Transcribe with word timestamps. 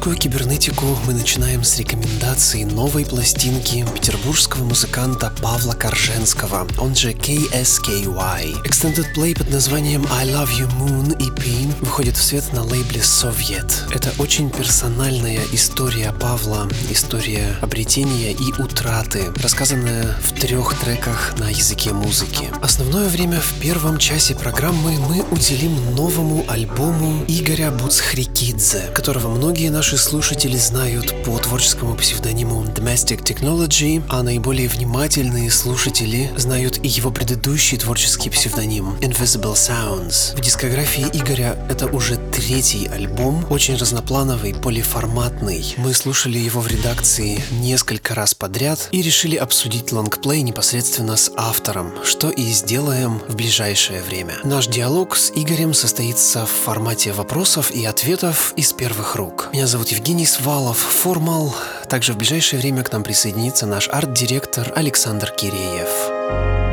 Русскую 0.00 0.16
кибернетику 0.16 0.86
мы 1.06 1.14
начинаем 1.14 1.64
с 1.64 1.78
рекомендации 1.78 2.64
новой 2.64 3.04
пластинки 3.06 3.84
петербургского 3.94 4.64
музыканта 4.64 5.32
Павла 5.40 5.72
Корженского, 5.72 6.66
он 6.78 6.94
же 6.94 7.12
KSKY. 7.12 8.62
Extended 8.64 9.06
Play 9.14 9.36
под 9.36 9.50
названием 9.50 10.06
I 10.10 10.26
Love 10.28 10.50
You 10.58 10.70
Moon 10.78 11.16
EP 11.16 11.80
выходит 11.80 12.16
в 12.16 12.22
свет 12.22 12.52
на 12.52 12.62
лейбле 12.64 13.00
Soviet. 13.00 13.72
Это 13.94 14.12
очень 14.18 14.50
персональная 14.50 15.40
история 15.52 16.12
Павла, 16.12 16.68
история 16.90 17.56
обретения 17.60 18.32
и 18.32 18.52
утраты, 18.60 19.32
рассказанная 19.42 20.14
в 20.22 20.38
трех 20.38 20.78
треках 20.80 21.34
на 21.38 21.48
языке 21.50 21.92
музыки. 21.92 22.50
Основное 22.62 23.08
время 23.08 23.40
в 23.40 23.54
первом 23.60 23.98
часе 23.98 24.34
программы 24.34 24.98
мы 24.98 25.22
уделим 25.30 25.94
новому 25.94 26.44
альбому 26.48 27.24
Игоря 27.26 27.70
Буцхрикидзе, 27.70 28.90
которого 28.94 29.28
многие 29.28 29.70
наши 29.70 29.96
слушатели 29.96 30.56
знают 30.56 30.89
по 31.24 31.38
творческому 31.38 31.94
псевдониму 31.94 32.64
Domestic 32.64 33.22
Technology, 33.22 34.02
а 34.08 34.22
наиболее 34.22 34.68
внимательные 34.68 35.50
слушатели 35.50 36.30
знают 36.36 36.78
и 36.82 36.88
его 36.88 37.10
предыдущий 37.10 37.78
творческий 37.78 38.30
псевдоним 38.30 38.94
Invisible 39.00 39.54
Sounds. 39.54 40.36
В 40.36 40.40
дискографии 40.40 41.06
Игоря 41.12 41.56
это 41.68 41.86
уже 41.86 42.16
третий 42.16 42.86
альбом, 42.88 43.46
очень 43.50 43.76
разноплановый, 43.76 44.54
полиформатный. 44.54 45.74
Мы 45.76 45.94
слушали 45.94 46.38
его 46.38 46.60
в 46.60 46.66
редакции 46.66 47.42
несколько 47.50 48.14
раз 48.14 48.34
подряд 48.34 48.88
и 48.90 49.02
решили 49.02 49.36
обсудить 49.36 49.92
лонгплей 49.92 50.42
непосредственно 50.42 51.16
с 51.16 51.30
автором, 51.36 51.92
что 52.04 52.30
и 52.30 52.42
сделаем 52.50 53.20
в 53.28 53.36
ближайшее 53.36 54.02
время. 54.02 54.34
Наш 54.44 54.66
диалог 54.66 55.16
с 55.16 55.30
Игорем 55.34 55.74
состоится 55.74 56.46
в 56.46 56.50
формате 56.50 57.12
вопросов 57.12 57.70
и 57.70 57.84
ответов 57.84 58.54
из 58.56 58.72
первых 58.72 59.16
рук. 59.16 59.50
Меня 59.52 59.66
зовут 59.66 59.88
Евгений 59.88 60.26
Свалов, 60.26 60.79
Формал. 60.82 61.54
Также 61.88 62.12
в 62.12 62.16
ближайшее 62.16 62.60
время 62.60 62.82
к 62.82 62.92
нам 62.92 63.02
присоединится 63.02 63.66
наш 63.66 63.88
арт-директор 63.88 64.72
Александр 64.74 65.30
Киреев. 65.30 66.69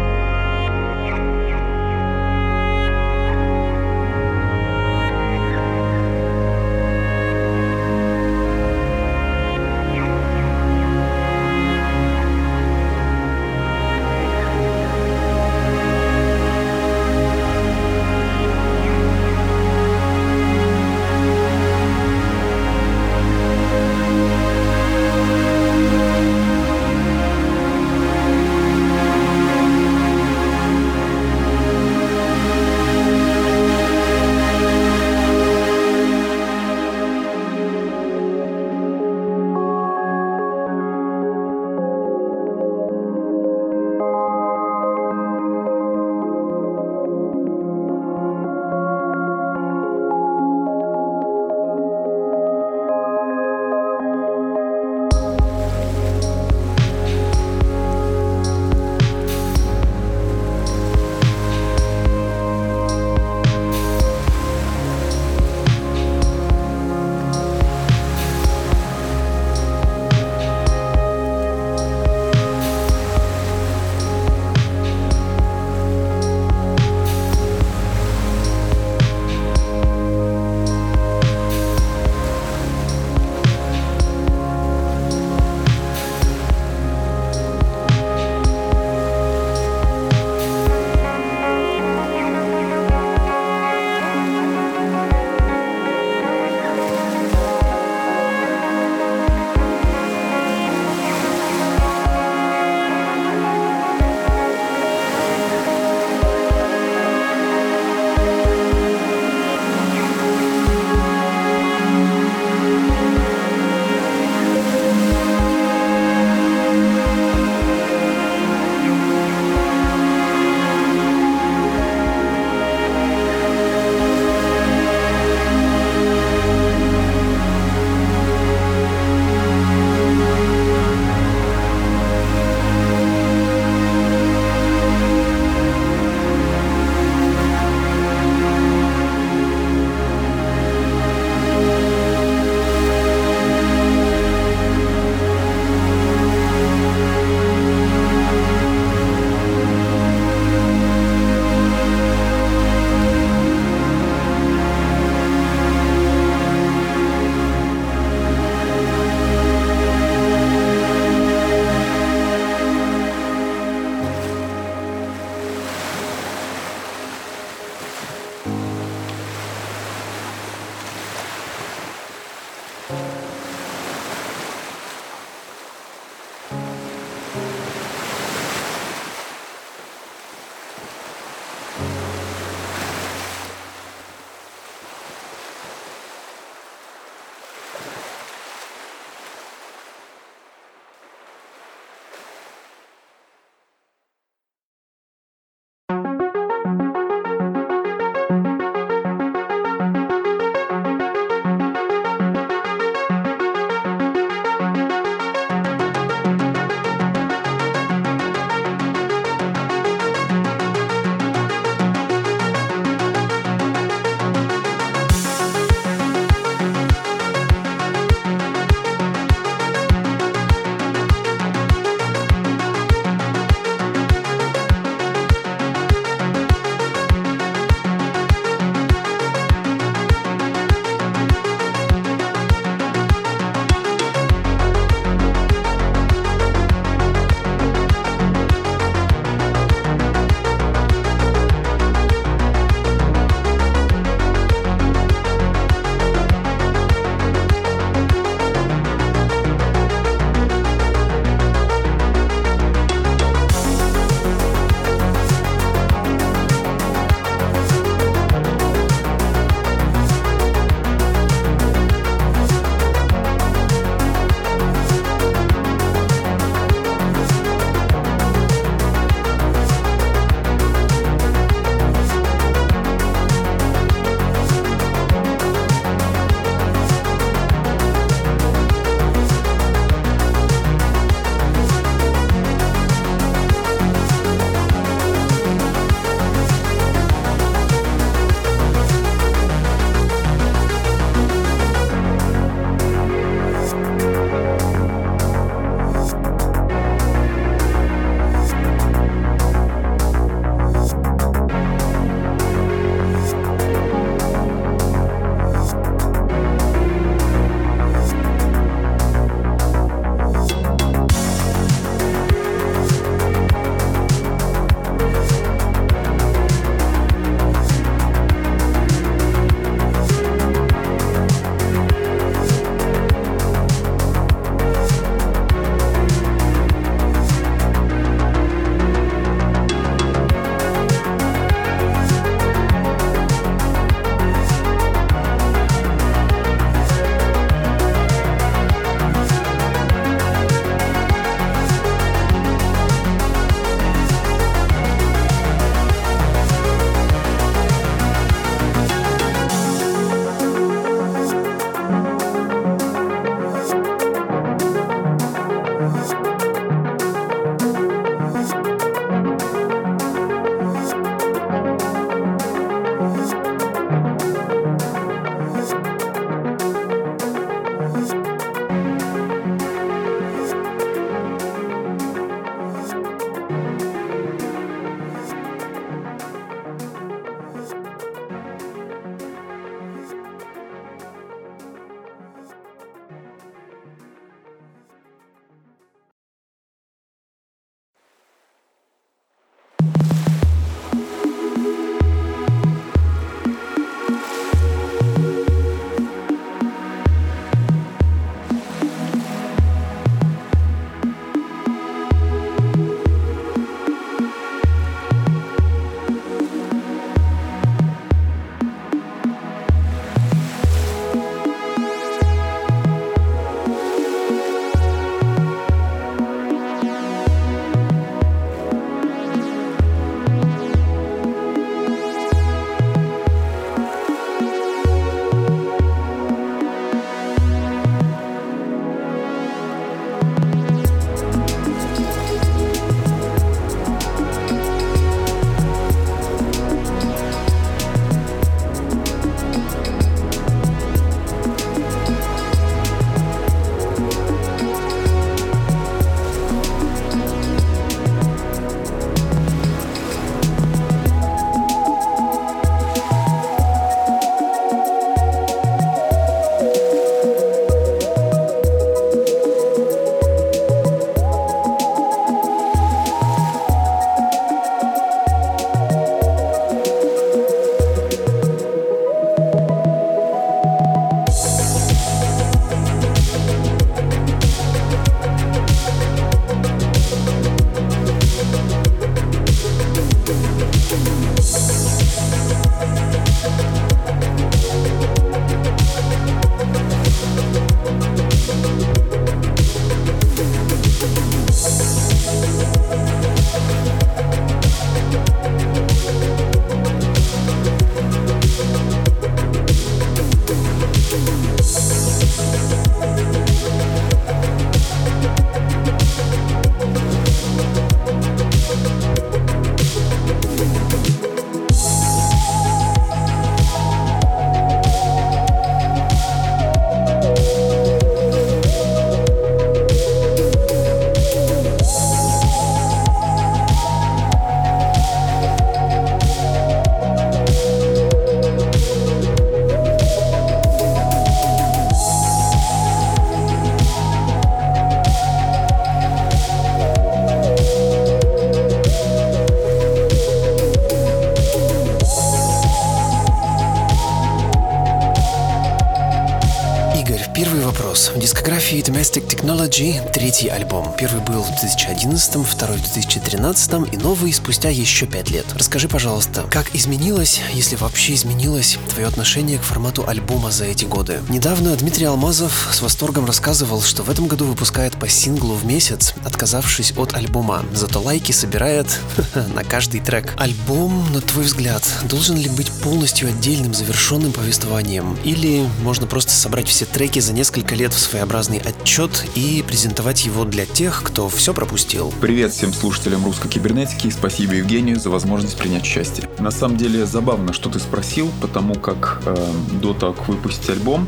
Technology 549.78 550.08
третий 550.18 550.48
альбом. 550.48 550.96
Первый 550.98 551.22
был 551.22 551.44
в 551.44 551.48
2011, 551.50 552.44
второй 552.44 552.78
в 552.78 552.82
2013 552.82 553.94
и 553.94 553.98
новый 553.98 554.34
спустя 554.34 554.70
еще 554.70 555.06
пять 555.06 555.30
лет. 555.30 555.46
Расскажи, 555.54 555.88
пожалуйста, 555.88 556.44
как 556.50 556.74
изменилось, 556.76 557.40
если 557.54 557.76
вообще 557.76 558.16
изменилось, 558.16 558.80
твое 558.90 559.08
отношение 559.08 559.60
к 559.60 559.62
формату 559.62 560.08
альбома 560.08 560.50
за 560.50 560.66
эти 560.66 560.86
годы? 560.86 561.20
Недавно 561.30 561.76
Дмитрий 561.76 562.06
Алмазов 562.06 562.70
с 562.72 562.82
восторгом 562.82 563.26
рассказывал, 563.26 563.84
что 563.84 564.02
в 564.02 564.10
этом 564.10 564.26
году 564.28 564.46
выпускает 564.46 564.94
по 565.00 565.08
синглу 565.08 565.54
в 565.54 565.68
месяц, 565.68 566.16
отказавшись 566.26 566.94
от 566.98 567.14
альбома. 567.14 567.64
Зато 567.74 568.02
лайки 568.02 568.32
собирает 568.32 568.88
на 569.54 569.64
каждый 569.64 570.02
трек. 570.02 570.34
Альбом, 570.38 571.14
на 571.14 571.22
твой 571.22 571.46
взгляд, 571.46 571.84
должен 572.06 572.38
ли 572.38 572.50
быть 572.50 572.72
полностью 572.72 573.30
отдельным 573.30 573.76
завершенным 573.76 574.32
повествованием? 574.32 575.16
Или 575.24 575.64
можно 575.84 576.08
просто 576.08 576.32
собрать 576.32 576.68
все 576.68 576.86
треки 576.86 577.20
за 577.20 577.34
несколько 577.34 577.76
лет 577.76 577.94
в 577.94 578.00
своеобразный 578.00 578.58
отчет 578.58 579.24
и 579.36 579.64
презентовать 579.68 580.26
его 580.26 580.46
для 580.46 580.66
тех, 580.66 581.04
кто 581.04 581.28
все 581.28 581.54
пропустил? 581.54 582.14
Привет 582.22 582.54
всем 582.54 582.74
слушателям 582.74 583.26
русской 583.26 583.50
кибернетики 583.50 584.08
и 584.08 584.12
спасибо 584.12 584.54
Евгению 584.54 585.00
за 585.00 585.10
возможность 585.10 585.58
принять 585.58 585.84
участие. 585.84 586.30
На 586.40 586.52
самом 586.52 586.78
деле 586.78 587.06
забавно, 587.06 587.54
что 587.54 587.70
ты 587.70 587.80
спросил, 587.80 588.32
потому 588.42 588.76
как 588.76 589.22
э, 589.26 589.36
до 589.82 589.94
того, 589.94 590.14
как 590.14 590.30
выпустить 590.30 590.70
альбом, 590.70 591.08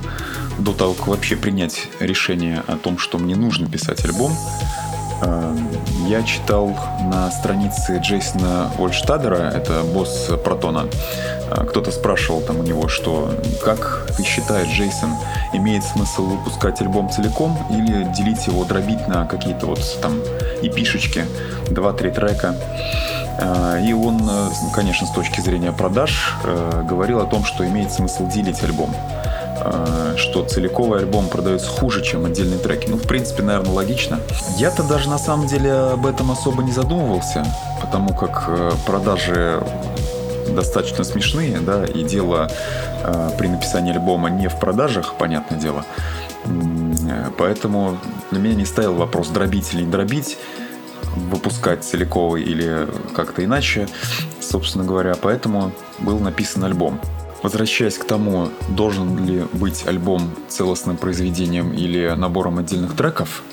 до 0.60 0.74
того, 0.74 0.94
как 0.94 1.08
вообще 1.08 1.38
принять 1.38 1.88
решение 2.00 2.64
о 2.68 2.76
том, 2.76 2.98
что 2.98 3.18
мне 3.18 3.36
нужно 3.36 3.70
писать 3.70 4.04
альбом, 4.04 4.34
э, 5.22 5.58
я 6.08 6.22
читал 6.24 6.78
на 7.12 7.32
странице 7.32 8.00
Джейсона 8.04 8.72
Ольштадера, 8.78 9.52
это 9.56 9.84
босс 9.84 10.30
Протона, 10.44 10.86
кто-то 11.70 11.92
спрашивал 11.92 12.42
там 12.42 12.60
у 12.60 12.64
него, 12.64 12.88
что 12.88 13.32
как 13.64 14.08
ты 14.16 14.24
считаешь, 14.24 14.70
Джейсон, 14.70 15.16
имеет 15.54 15.84
смысл 15.84 16.26
выпускать 16.26 16.82
альбом 16.82 17.10
целиком 17.10 17.58
или 17.70 18.04
делить 18.14 18.46
его, 18.48 18.64
дробить 18.66 19.08
на 19.08 19.26
какие-то 19.26 19.66
вот 19.66 19.80
там 20.02 20.20
эпишечки, 20.62 21.26
2-3 21.68 22.12
трека. 22.12 22.56
Э, 23.40 23.82
и 23.84 23.94
он, 23.94 24.22
конечно, 24.74 25.08
с 25.08 25.12
точки 25.12 25.42
зрения 25.42 25.72
продаж, 25.72 26.36
говорил 26.84 27.20
о 27.20 27.26
том, 27.26 27.46
что 27.46 27.66
имеет 27.68 27.92
смысл 27.92 28.28
делить 28.28 28.62
альбом. 28.64 28.94
Э, 29.62 30.16
что 30.18 30.44
целиковый 30.44 31.00
альбом 31.00 31.28
продается 31.28 31.70
хуже, 31.70 32.04
чем 32.04 32.26
отдельные 32.26 32.60
треки. 32.60 32.88
Ну, 32.90 32.98
в 32.98 33.08
принципе, 33.08 33.44
наверное, 33.44 33.74
логично. 33.74 34.20
Я-то 34.58 34.84
даже 34.84 35.10
на 35.10 35.18
самом 35.18 35.48
деле 35.48 35.72
об 35.72 36.06
этом 36.06 36.32
особо 36.32 36.64
не 36.64 36.72
задумывался, 36.72 37.46
потому 37.82 38.14
как 38.14 38.46
э, 38.48 38.72
продажи 38.86 39.62
достаточно 40.60 41.06
смешные, 41.06 41.60
да, 41.60 41.86
и 41.86 42.04
дело 42.04 42.50
э, 43.04 43.30
при 43.38 43.48
написании 43.48 43.94
альбома 43.94 44.30
не 44.30 44.50
в 44.50 44.60
продажах, 44.60 45.16
понятное 45.16 45.58
дело. 45.58 45.86
Поэтому 47.38 47.98
для 48.32 48.40
меня 48.40 48.56
не 48.56 48.66
стоял 48.66 48.94
вопрос 48.94 49.30
дробить 49.30 49.74
или 49.74 49.84
не 49.84 49.92
дробить, 49.92 50.38
выпускать 51.16 51.84
целиковый 51.84 52.44
или 52.44 52.88
как-то 53.16 53.44
иначе, 53.44 53.88
собственно 54.42 54.84
говоря. 54.84 55.16
Поэтому 55.22 55.72
был 56.00 56.20
написан 56.20 56.64
альбом. 56.66 57.00
Возвращаясь 57.42 57.98
к 57.98 58.04
тому, 58.04 58.50
должен 58.70 59.26
ли 59.26 59.46
быть 59.54 59.88
альбом 59.88 60.30
целостным 60.50 60.98
произведением 60.98 61.72
или 61.72 62.10
набором 62.18 62.58
отдельных 62.58 62.98
треков, 62.98 63.44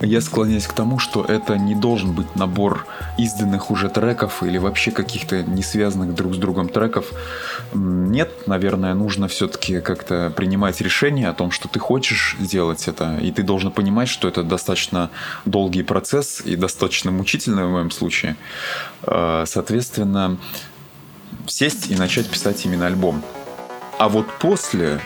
я 0.00 0.20
склоняюсь 0.20 0.66
к 0.66 0.72
тому, 0.72 0.98
что 0.98 1.24
это 1.24 1.56
не 1.56 1.74
должен 1.74 2.12
быть 2.12 2.36
набор 2.36 2.86
изданных 3.18 3.70
уже 3.70 3.88
треков 3.88 4.42
или 4.42 4.58
вообще 4.58 4.90
каких-то 4.90 5.42
не 5.42 5.62
связанных 5.62 6.14
друг 6.14 6.34
с 6.34 6.38
другом 6.38 6.68
треков. 6.68 7.06
Нет, 7.74 8.46
наверное, 8.46 8.94
нужно 8.94 9.28
все-таки 9.28 9.80
как-то 9.80 10.32
принимать 10.36 10.80
решение 10.80 11.28
о 11.28 11.32
том, 11.32 11.50
что 11.50 11.68
ты 11.68 11.78
хочешь 11.78 12.36
сделать 12.38 12.88
это, 12.88 13.18
и 13.18 13.30
ты 13.30 13.42
должен 13.42 13.70
понимать, 13.70 14.08
что 14.08 14.28
это 14.28 14.42
достаточно 14.42 15.10
долгий 15.44 15.82
процесс 15.82 16.42
и 16.44 16.56
достаточно 16.56 17.10
мучительный 17.10 17.64
в 17.64 17.70
моем 17.70 17.90
случае. 17.90 18.36
Э, 19.02 19.44
соответственно, 19.46 20.36
сесть 21.46 21.90
и 21.90 21.96
начать 21.96 22.28
писать 22.28 22.64
именно 22.64 22.86
альбом. 22.86 23.22
А 23.98 24.08
вот 24.08 24.26
после, 24.40 25.00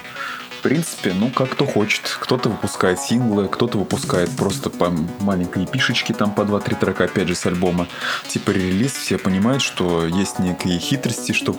в 0.61 0.63
принципе, 0.63 1.15
ну, 1.15 1.31
как 1.31 1.49
кто 1.51 1.65
хочет. 1.65 2.19
Кто-то 2.21 2.51
выпускает 2.51 3.01
синглы, 3.01 3.49
кто-то 3.49 3.79
выпускает 3.79 4.29
просто 4.37 4.69
по 4.69 4.91
маленькой 5.21 5.67
пишечке, 5.67 6.13
там 6.13 6.33
по 6.33 6.43
2-3 6.43 6.79
трека, 6.79 7.05
опять 7.05 7.29
же, 7.29 7.35
с 7.35 7.47
альбома. 7.47 7.89
Типа 8.29 8.51
релиз, 8.51 8.93
все 8.93 9.17
понимают, 9.17 9.63
что 9.63 10.07
есть 10.07 10.39
некие 10.39 10.79
хитрости, 10.79 11.33
чтобы 11.33 11.59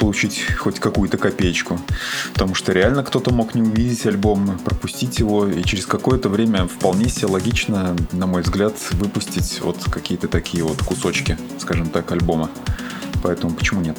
получить 0.00 0.52
хоть 0.56 0.80
какую-то 0.80 1.16
копеечку. 1.16 1.80
Потому 2.32 2.56
что 2.56 2.72
реально 2.72 3.04
кто-то 3.04 3.32
мог 3.32 3.54
не 3.54 3.62
увидеть 3.62 4.04
альбом, 4.04 4.58
пропустить 4.64 5.20
его, 5.20 5.46
и 5.46 5.62
через 5.62 5.86
какое-то 5.86 6.28
время 6.28 6.66
вполне 6.66 7.08
себе 7.08 7.28
логично, 7.28 7.94
на 8.10 8.26
мой 8.26 8.42
взгляд, 8.42 8.74
выпустить 8.90 9.60
вот 9.60 9.76
какие-то 9.88 10.26
такие 10.26 10.64
вот 10.64 10.82
кусочки, 10.82 11.38
скажем 11.60 11.88
так, 11.88 12.10
альбома. 12.10 12.50
Поэтому 13.22 13.54
почему 13.54 13.80
нет? 13.80 13.96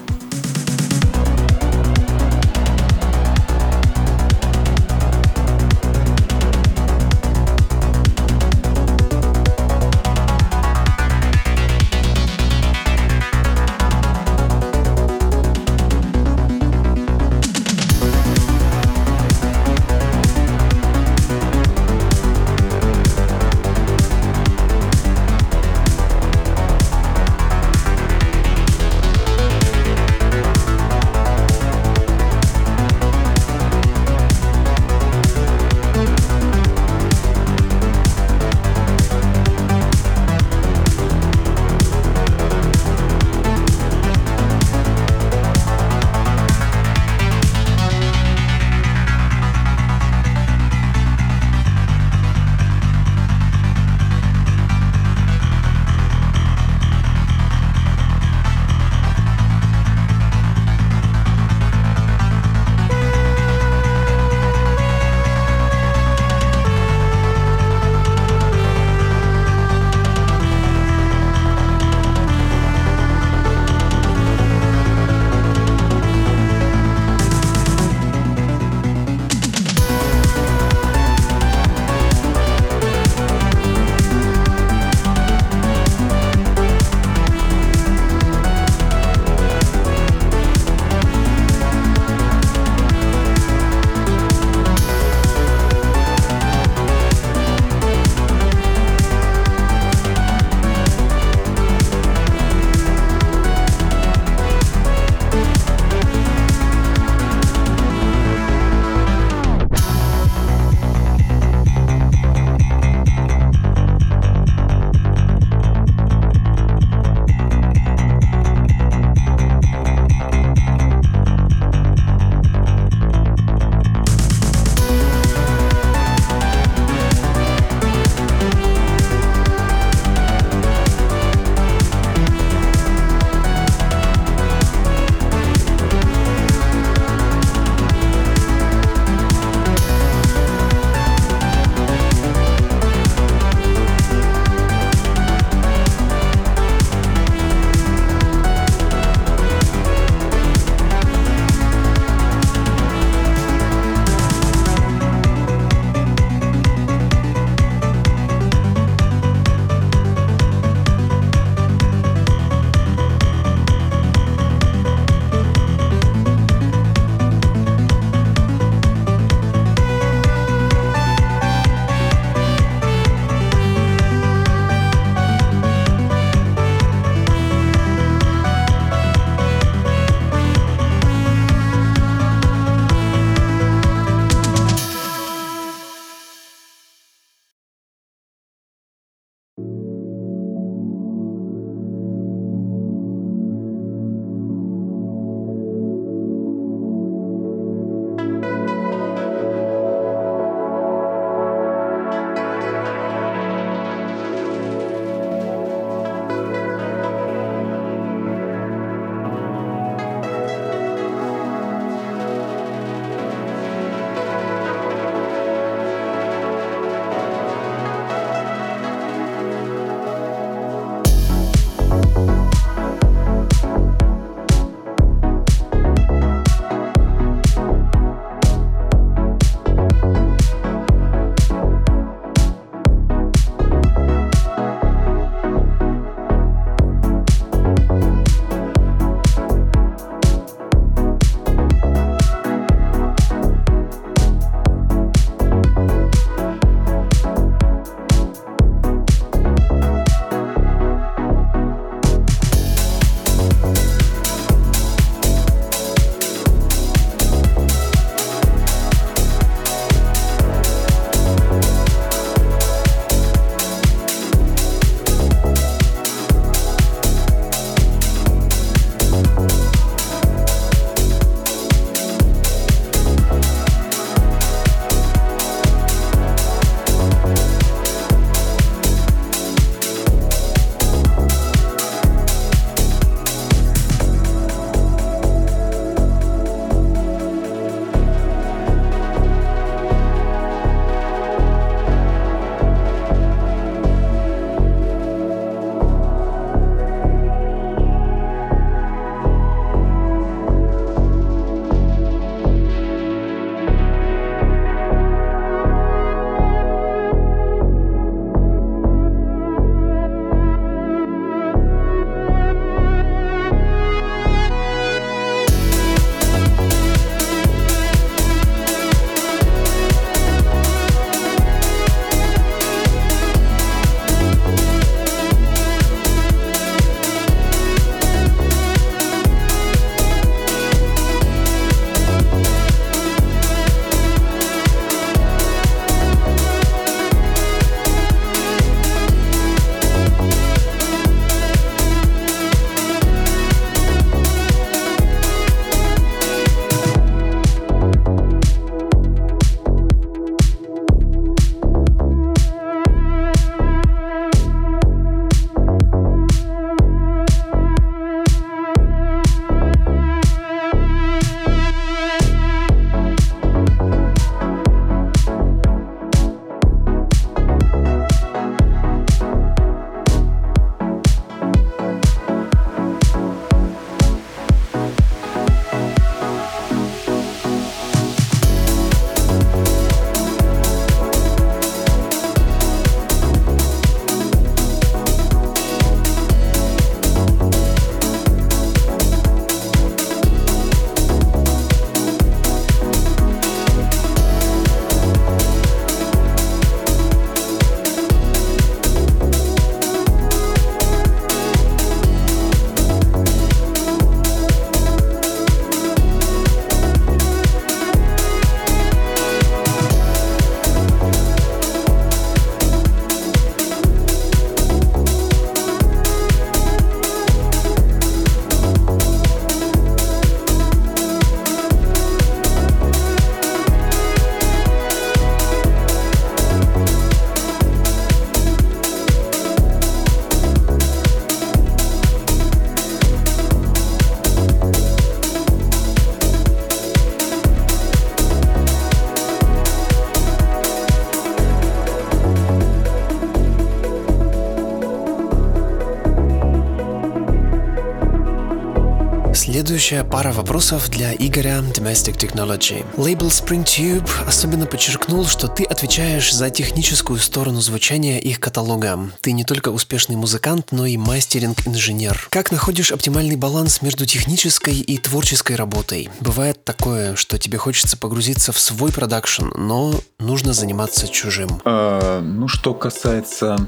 Следующая 449.92 450.10
пара 450.10 450.32
вопросов 450.32 450.90
для 450.90 451.14
Игоря 451.14 451.60
Domestic 451.60 452.18
Technology. 452.18 452.86
Лейбл 452.96 453.28
Spring 453.28 453.66
Tube 453.66 454.10
особенно 454.26 454.66
подчеркнул, 454.66 455.26
что 455.26 455.50
ты 455.50 455.66
отвечаешь 455.66 456.34
за 456.34 456.50
техническую 456.50 457.20
сторону 457.20 457.60
звучания 457.60 458.18
их 458.18 458.40
каталога. 458.40 459.12
Ты 459.20 459.34
не 459.34 459.44
только 459.44 459.68
успешный 459.68 460.16
музыкант, 460.16 460.68
но 460.72 460.86
и 460.86 460.96
мастеринг-инженер. 460.96 462.28
Как 462.30 462.54
находишь 462.54 462.94
оптимальный 462.94 463.36
баланс 463.36 463.82
между 463.82 464.06
технической 464.06 464.76
и 464.76 464.98
творческой 464.98 465.58
работой? 465.58 466.10
Бывает 466.22 466.64
такое, 466.64 467.18
что 467.18 467.38
тебе 467.38 467.58
хочется 467.58 467.98
погрузиться 467.98 468.54
в 468.54 468.60
свой 468.60 468.94
продакшн, 468.94 469.48
но 469.58 469.94
нужно 470.20 470.54
заниматься 470.54 471.10
чужим. 471.10 471.62
А, 471.66 472.22
ну, 472.22 472.48
что 472.48 472.74
касается 472.74 473.68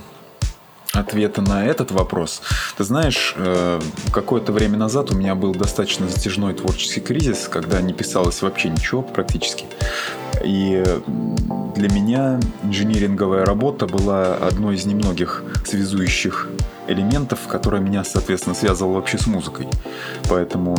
ответа 0.94 1.42
на 1.42 1.66
этот 1.66 1.92
вопрос. 1.92 2.42
Ты 2.78 2.84
знаешь, 2.84 3.34
э, 3.36 3.82
какое-то 4.12 4.52
время 4.52 4.78
назад 4.78 5.12
у 5.12 5.16
меня 5.16 5.34
был 5.34 5.54
достаточно 5.54 6.08
затяжной 6.08 6.54
творческий 6.54 7.02
кризис, 7.02 7.48
когда 7.50 7.82
не 7.82 7.94
писалось 7.94 8.42
вообще 8.44 8.70
ничего 8.70 9.02
практически. 9.02 9.66
И 10.44 10.84
для 11.76 11.90
меня 11.90 12.40
инжиниринговая 12.64 13.44
работа 13.44 13.88
была 13.88 14.36
одной 14.36 14.76
из 14.76 14.86
немногих 14.86 15.44
связующих 15.66 16.50
элементов, 16.88 17.40
которая 17.48 17.82
меня, 17.82 18.04
соответственно, 18.04 18.56
связывала 18.56 18.96
вообще 18.96 19.18
с 19.18 19.26
музыкой. 19.26 19.68
Поэтому 20.30 20.76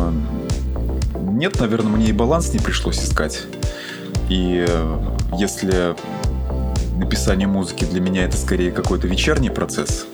нет, 1.19 1.59
наверное, 1.59 1.91
мне 1.91 2.07
и 2.07 2.13
баланс 2.13 2.53
не 2.53 2.61
пришлось 2.61 3.03
искать. 3.03 3.43
И 4.29 4.65
э, 4.67 4.99
если 5.39 5.97
написание 6.97 7.47
музыки 7.47 7.85
для 7.85 8.01
меня 8.01 8.25
это 8.25 8.37
скорее 8.37 8.71
какой-то 8.73 9.07
вечерний 9.07 9.51
процесс, 9.51 10.07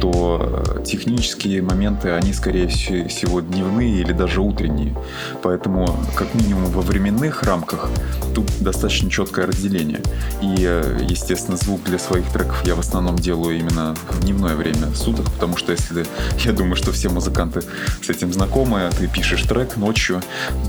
то 0.00 0.64
э, 0.78 0.84
технические 0.84 1.62
моменты, 1.62 2.10
они 2.10 2.32
скорее 2.32 2.68
всего 2.68 3.40
дневные 3.40 4.00
или 4.00 4.12
даже 4.12 4.40
утренние. 4.40 4.94
Поэтому, 5.42 5.86
как 6.14 6.34
минимум 6.34 6.66
во 6.66 6.82
временных 6.82 7.42
рамках, 7.42 7.90
тут 8.34 8.50
достаточно 8.60 9.10
четкое 9.10 9.46
разделение. 9.46 10.00
И, 10.42 10.56
э, 10.60 10.98
естественно, 11.08 11.56
звук 11.56 11.82
для 11.84 11.98
своих 11.98 12.26
треков 12.30 12.64
я 12.66 12.74
в 12.74 12.80
основном 12.80 13.16
делаю 13.16 13.58
именно 13.58 13.94
в 14.10 14.20
дневное 14.20 14.56
время 14.56 14.94
суток, 14.94 15.30
потому 15.32 15.56
что 15.56 15.72
если, 15.72 16.06
я 16.44 16.52
думаю, 16.52 16.76
что 16.76 16.92
все 16.92 17.08
музыканты 17.08 17.62
с 18.02 18.08
этим 18.08 18.32
знакомы, 18.32 18.90
ты 18.98 19.08
пишешь 19.08 19.42
трек 19.42 19.76
ночью, 19.76 20.22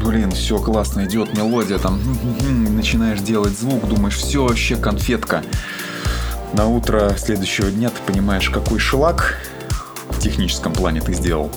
блин, 0.04 0.32
все 0.32 0.58
классно 0.58 1.06
идет, 1.06 1.36
мелодия, 1.36 1.78
там, 1.78 2.00
начинаешь 2.76 3.22
делать 3.22 3.58
звук, 3.58 3.88
думаешь, 3.88 4.16
все 4.16 4.44
вообще 4.44 4.76
конфетка 4.76 5.44
на 6.56 6.68
утро 6.68 7.14
следующего 7.18 7.70
дня 7.70 7.90
ты 7.90 8.02
понимаешь, 8.12 8.50
какой 8.50 8.80
шлак 8.80 9.38
в 10.10 10.20
техническом 10.20 10.72
плане 10.72 11.02
ты 11.02 11.14
сделал. 11.14 11.52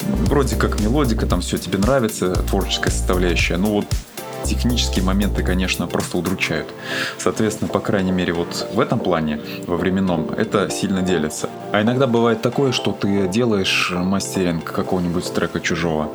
Вроде 0.00 0.56
как 0.56 0.80
мелодика, 0.80 1.26
там 1.26 1.40
все 1.40 1.56
тебе 1.56 1.78
нравится, 1.78 2.34
творческая 2.34 2.90
составляющая. 2.90 3.56
Ну 3.58 3.74
вот 3.74 3.86
технические 4.44 5.04
моменты, 5.04 5.42
конечно, 5.42 5.86
просто 5.86 6.18
удручают. 6.18 6.68
Соответственно, 7.18 7.68
по 7.68 7.80
крайней 7.80 8.12
мере, 8.12 8.32
вот 8.32 8.68
в 8.72 8.80
этом 8.80 8.98
плане, 8.98 9.40
во 9.66 9.76
временном, 9.76 10.30
это 10.30 10.70
сильно 10.70 11.02
делится. 11.02 11.48
А 11.72 11.82
иногда 11.82 12.06
бывает 12.06 12.42
такое, 12.42 12.72
что 12.72 12.92
ты 12.92 13.28
делаешь 13.28 13.92
мастеринг 13.94 14.64
какого-нибудь 14.64 15.32
трека 15.32 15.60
чужого, 15.60 16.10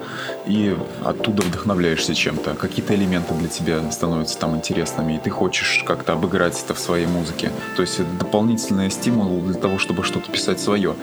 и 0.46 0.76
оттуда 1.04 1.44
вдохновляешься 1.44 2.14
чем-то. 2.14 2.56
Какие-то 2.56 2.94
элементы 2.94 3.34
для 3.34 3.48
тебя 3.48 3.80
становятся 3.92 4.38
там 4.38 4.56
интересными, 4.56 5.14
и 5.14 5.20
ты 5.20 5.30
хочешь 5.30 5.84
как-то 5.86 6.14
обыграть 6.14 6.62
это 6.62 6.74
в 6.74 6.80
своей 6.80 7.06
музыке. 7.08 7.52
То 7.76 7.82
есть 7.82 8.00
это 8.00 8.10
дополнительный 8.20 8.92
стимул 8.92 9.42
для 9.42 9.54
того, 9.54 9.80
чтобы 9.80 10.04
что-то 10.04 10.30
писать 10.30 10.60
свое. 10.60 10.96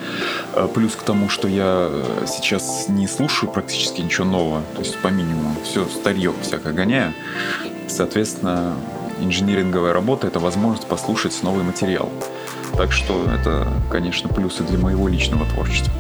А 0.55 0.69
плюс 0.69 0.93
к 0.93 1.03
тому, 1.03 1.29
что 1.29 1.49
я 1.49 1.91
сейчас 2.27 2.89
не 2.89 3.07
слушаю 3.09 3.51
практически 3.51 4.01
ничего 4.03 4.27
нового, 4.27 4.63
то 4.75 4.81
есть 4.81 4.99
по 4.99 5.09
минимуму, 5.09 5.57
все 5.65 5.87
старье 5.87 6.33
всякое 6.43 6.73
гоняю, 6.73 7.12
Соответственно, 7.89 8.75
инжиниринговая 9.21 9.93
работа— 9.93 10.27
это 10.29 10.41
возможность 10.41 10.87
послушать 10.87 11.39
новый 11.43 11.65
материал. 11.65 12.11
Так 12.77 12.93
что 12.93 13.25
это, 13.25 13.69
конечно, 13.91 14.29
плюсы 14.29 14.63
для 14.63 14.79
моего 14.79 15.09
личного 15.09 15.45
творчества. 15.47 15.93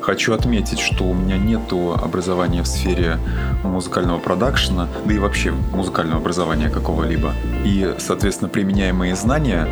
Хочу 0.00 0.32
отметить, 0.32 0.80
что 0.80 1.04
у 1.04 1.14
меня 1.14 1.36
нет 1.36 1.60
образования 1.72 2.62
в 2.62 2.66
сфере 2.66 3.18
музыкального 3.62 4.18
продакшена, 4.18 4.88
да 5.04 5.14
и 5.14 5.18
вообще 5.18 5.52
музыкального 5.52 6.20
образования 6.20 6.70
какого-либо. 6.70 7.32
И, 7.64 7.94
соответственно, 7.98 8.48
применяемые 8.48 9.14
знания, 9.14 9.68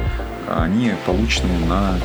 они 0.46 0.92
получены 1.06 1.58
на 1.66 1.98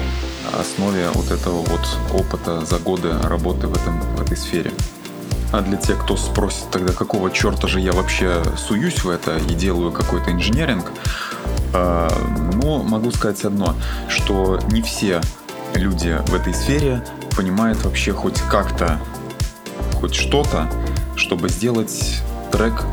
основе 0.60 1.10
вот 1.14 1.32
этого 1.32 1.58
вот 1.58 1.82
опыта 2.14 2.66
за 2.66 2.80
годы 2.80 3.12
работы 3.24 3.68
в, 3.68 3.74
этом, 3.74 4.00
в 4.16 4.22
этой 4.22 4.38
сфере. 4.38 4.72
А 5.54 5.62
для 5.62 5.78
тех, 5.78 6.02
кто 6.04 6.18
спросит 6.18 6.72
тогда, 6.72 6.94
какого 6.94 7.30
черта 7.30 7.68
же 7.68 7.80
я 7.80 7.92
вообще 7.92 8.42
суюсь 8.58 9.04
в 9.04 9.10
это 9.10 9.38
и 9.38 9.54
делаю 9.54 9.92
какой-то 9.92 10.32
инженеринг, 10.32 10.92
э, 11.76 12.10
ну, 12.56 12.82
могу 12.82 13.12
сказать 13.12 13.46
одно, 13.46 13.76
что 14.10 14.60
не 14.72 14.82
все 14.82 15.22
люди 15.76 16.20
в 16.26 16.34
этой 16.34 16.56
сфере 16.56 17.06
понимают 17.38 17.84
вообще 17.86 18.14
хоть 18.14 18.42
как-то, 18.50 19.00
хоть 20.00 20.16
что-то, 20.16 20.68
чтобы 21.16 21.50
сделать 21.50 22.24
трек 22.52 22.84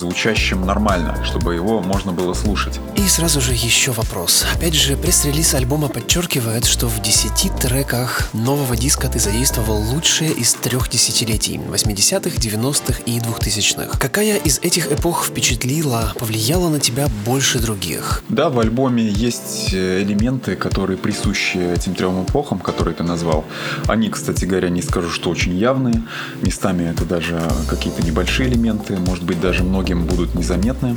звучащим 0.00 0.64
нормально, 0.64 1.22
чтобы 1.24 1.54
его 1.54 1.82
можно 1.82 2.12
было 2.12 2.32
слушать. 2.32 2.80
И 2.96 3.06
сразу 3.06 3.40
же 3.40 3.52
еще 3.52 3.92
вопрос. 3.92 4.46
Опять 4.54 4.74
же, 4.74 4.96
пресс-релиз 4.96 5.54
альбома 5.54 5.88
подчеркивает, 5.88 6.64
что 6.64 6.86
в 6.88 7.02
10 7.02 7.56
треках 7.56 8.30
нового 8.32 8.76
диска 8.76 9.08
ты 9.08 9.18
задействовал 9.18 9.78
лучшие 9.78 10.30
из 10.32 10.54
трех 10.54 10.88
десятилетий– 10.88 11.60
80-х, 11.70 12.36
90-х 12.36 13.02
и 13.04 13.18
2000-х. 13.18 13.98
Какая 13.98 14.38
из 14.38 14.58
этих 14.60 14.90
эпох 14.90 15.26
впечатлила, 15.26 16.14
повлияла 16.18 16.70
на 16.70 16.80
тебя 16.80 17.06
больше 17.26 17.58
других? 17.58 18.22
Да, 18.30 18.48
в 18.48 18.58
альбоме 18.58 19.06
есть 19.06 19.74
э, 19.74 20.02
элементы, 20.02 20.56
которые 20.56 20.96
присущи 20.96 21.58
этим 21.58 21.94
трем 21.94 22.24
эпохам, 22.24 22.58
которые 22.58 22.94
ты 22.94 23.02
назвал. 23.02 23.44
Они, 23.86 24.08
кстати 24.08 24.46
говоря, 24.46 24.70
не 24.70 24.80
скажу, 24.80 25.10
что 25.10 25.28
очень 25.28 25.54
явные. 25.54 26.02
Местами 26.40 26.84
это 26.84 27.04
даже 27.04 27.38
какие-то 27.68 28.02
небольшие 28.02 28.48
элементы, 28.48 28.96
может 28.96 29.24
быть, 29.24 29.38
даже 29.40 29.62
многие 29.62 29.89
многим 29.94 30.06
будут 30.06 30.34
незаметны. 30.34 30.96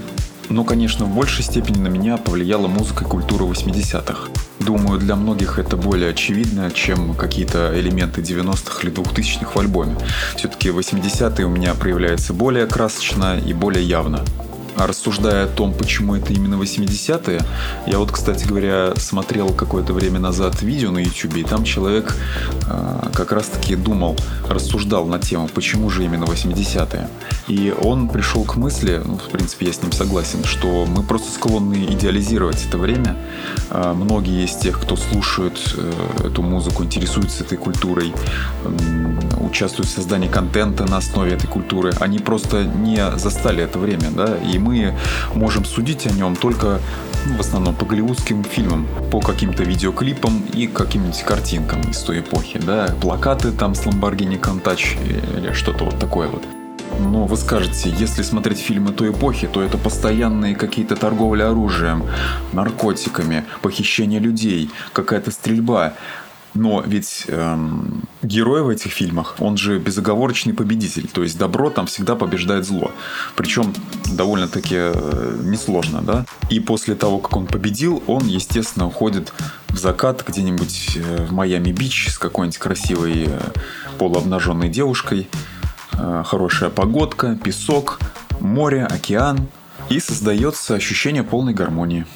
Но, 0.50 0.64
конечно, 0.64 1.06
в 1.06 1.16
большей 1.16 1.44
степени 1.44 1.80
на 1.80 1.88
меня 1.88 2.18
повлияла 2.18 2.68
музыка 2.68 3.06
и 3.06 3.08
культура 3.08 3.44
80-х. 3.46 4.30
Думаю, 4.60 5.00
для 5.00 5.16
многих 5.16 5.58
это 5.58 5.78
более 5.78 6.12
очевидно, 6.12 6.70
чем 6.72 7.16
какие-то 7.16 7.72
элементы 7.74 8.22
90-х 8.22 8.82
или 8.84 8.92
2000-х 8.94 9.52
в 9.54 9.60
альбоме. 9.60 9.96
Все-таки 10.36 10.70
80-е 10.70 11.46
у 11.46 11.50
меня 11.50 11.74
проявляются 11.74 12.34
более 12.34 12.68
красочно 12.68 13.40
и 13.40 13.54
более 13.54 13.84
явно. 13.84 14.24
А 14.76 14.88
рассуждая 14.88 15.46
о 15.46 15.48
том, 15.48 15.74
почему 15.74 16.16
это 16.16 16.34
именно 16.34 16.56
80-е, 16.56 17.42
я 17.86 18.00
вот, 18.00 18.12
кстати 18.12 18.46
говоря, 18.46 18.94
смотрел 18.96 19.50
какое-то 19.50 19.94
время 19.94 20.20
назад 20.20 20.62
видео 20.62 20.92
на 20.92 21.00
YouTube, 21.00 21.36
и 21.38 21.44
там 21.44 21.64
человек 21.64 22.16
э, 22.68 23.10
как 23.14 23.32
раз-таки 23.32 23.76
думал, 23.76 24.18
рассуждал 24.50 25.06
на 25.06 25.20
тему, 25.20 25.48
почему 25.54 25.90
же 25.90 26.04
именно 26.04 26.24
80-е. 26.24 27.08
И 27.48 27.74
он 27.84 28.10
пришел 28.10 28.44
к 28.46 28.56
мысли, 28.56 29.02
ну, 29.06 29.18
в 29.18 29.30
принципе, 29.30 29.68
я 29.68 29.74
с 29.74 29.82
ним 29.82 29.92
согласен, 29.92 30.44
что 30.44 30.86
мы 30.86 31.04
просто 31.04 31.32
склонны 31.32 31.86
идеализировать 31.92 32.66
это 32.68 32.78
время. 32.78 33.16
Э, 33.70 33.94
многие 33.94 34.46
из 34.46 34.56
тех, 34.56 34.82
кто 34.82 34.96
слушает 34.96 35.60
э, 35.78 36.28
эту 36.28 36.42
музыку, 36.42 36.84
интересуются 36.84 37.44
этой 37.44 37.58
культурой, 37.58 38.12
э, 38.64 39.38
участвуют 39.40 39.90
в 39.90 39.94
создании 39.94 40.28
контента 40.28 40.86
на 40.86 40.98
основе 40.98 41.34
этой 41.34 41.48
культуры, 41.48 41.94
они 42.00 42.20
просто 42.20 42.64
не 42.64 43.18
застали 43.18 43.64
это 43.64 43.78
время, 43.78 44.10
да, 44.12 44.38
и 44.38 44.58
мы 44.64 44.94
можем 45.34 45.66
судить 45.66 46.08
о 46.08 46.12
нем 46.12 46.36
только 46.36 46.80
ну, 47.26 47.38
в 47.38 47.40
основном 47.40 47.76
по 47.76 47.86
голливудским 47.86 48.44
фильмам, 48.44 48.88
по 49.12 49.20
каким-то 49.20 49.64
видеоклипам 49.64 50.44
и 50.54 50.68
каким-нибудь 50.68 51.24
картинкам 51.24 51.82
из 51.82 52.00
той 52.00 52.20
эпохи, 52.20 52.60
да, 52.60 52.94
плакаты 53.02 53.52
там 53.52 53.76
с 53.76 53.86
Lamborghini 53.86 54.40
Countach 54.40 54.98
или 55.38 55.54
что-то 55.54 55.86
вот 55.86 56.00
такое 56.00 56.28
вот. 56.28 56.44
Но 57.00 57.26
вы 57.26 57.38
скажете, 57.38 57.94
если 57.98 58.22
смотреть 58.22 58.60
фильмы 58.60 58.92
той 58.92 59.12
эпохи, 59.12 59.48
то 59.48 59.62
это 59.62 59.78
постоянные 59.78 60.56
какие-то 60.56 60.96
торговли 60.96 61.42
оружием, 61.42 62.04
наркотиками, 62.52 63.46
похищение 63.62 64.20
людей, 64.20 64.70
какая-то 64.94 65.32
стрельба. 65.32 65.94
Но 66.54 66.84
ведь 66.86 67.26
эм, 67.28 68.04
герой 68.22 68.62
в 68.62 68.70
этих 68.70 68.92
фильмах, 68.92 69.36
он 69.40 69.58
же 69.58 69.80
безоговорочный 69.80 70.54
победитель. 70.54 71.08
То 71.08 71.24
есть 71.24 71.38
добро 71.38 71.70
там 71.70 71.88
всегда 71.88 72.16
побеждает 72.16 72.66
зло. 72.66 72.92
Причем 73.36 73.74
довольно-таки 74.12 74.76
э, 74.78 75.38
несложно, 75.42 76.02
да? 76.02 76.26
И 76.50 76.60
после 76.60 76.94
того, 76.96 77.18
как 77.18 77.36
он 77.36 77.48
победил, 77.48 78.04
он, 78.06 78.28
естественно, 78.28 78.86
уходит 78.86 79.34
в 79.70 79.78
закат 79.78 80.24
где-нибудь 80.28 80.98
э, 80.98 81.26
в 81.26 81.34
Майами-Бич 81.34 82.10
с 82.12 82.20
какой-нибудь 82.20 82.60
красивой 82.60 83.26
э, 83.28 83.40
полуобнаженной 83.98 84.70
девушкой. 84.70 85.28
Хорошая 86.26 86.72
погодка, 86.72 87.38
песок, 87.44 88.00
море, 88.40 88.84
океан. 88.84 89.48
И 89.90 90.00
создается 90.00 90.74
ощущение 90.74 91.24
полной 91.24 91.54
гармонии. 91.54 92.08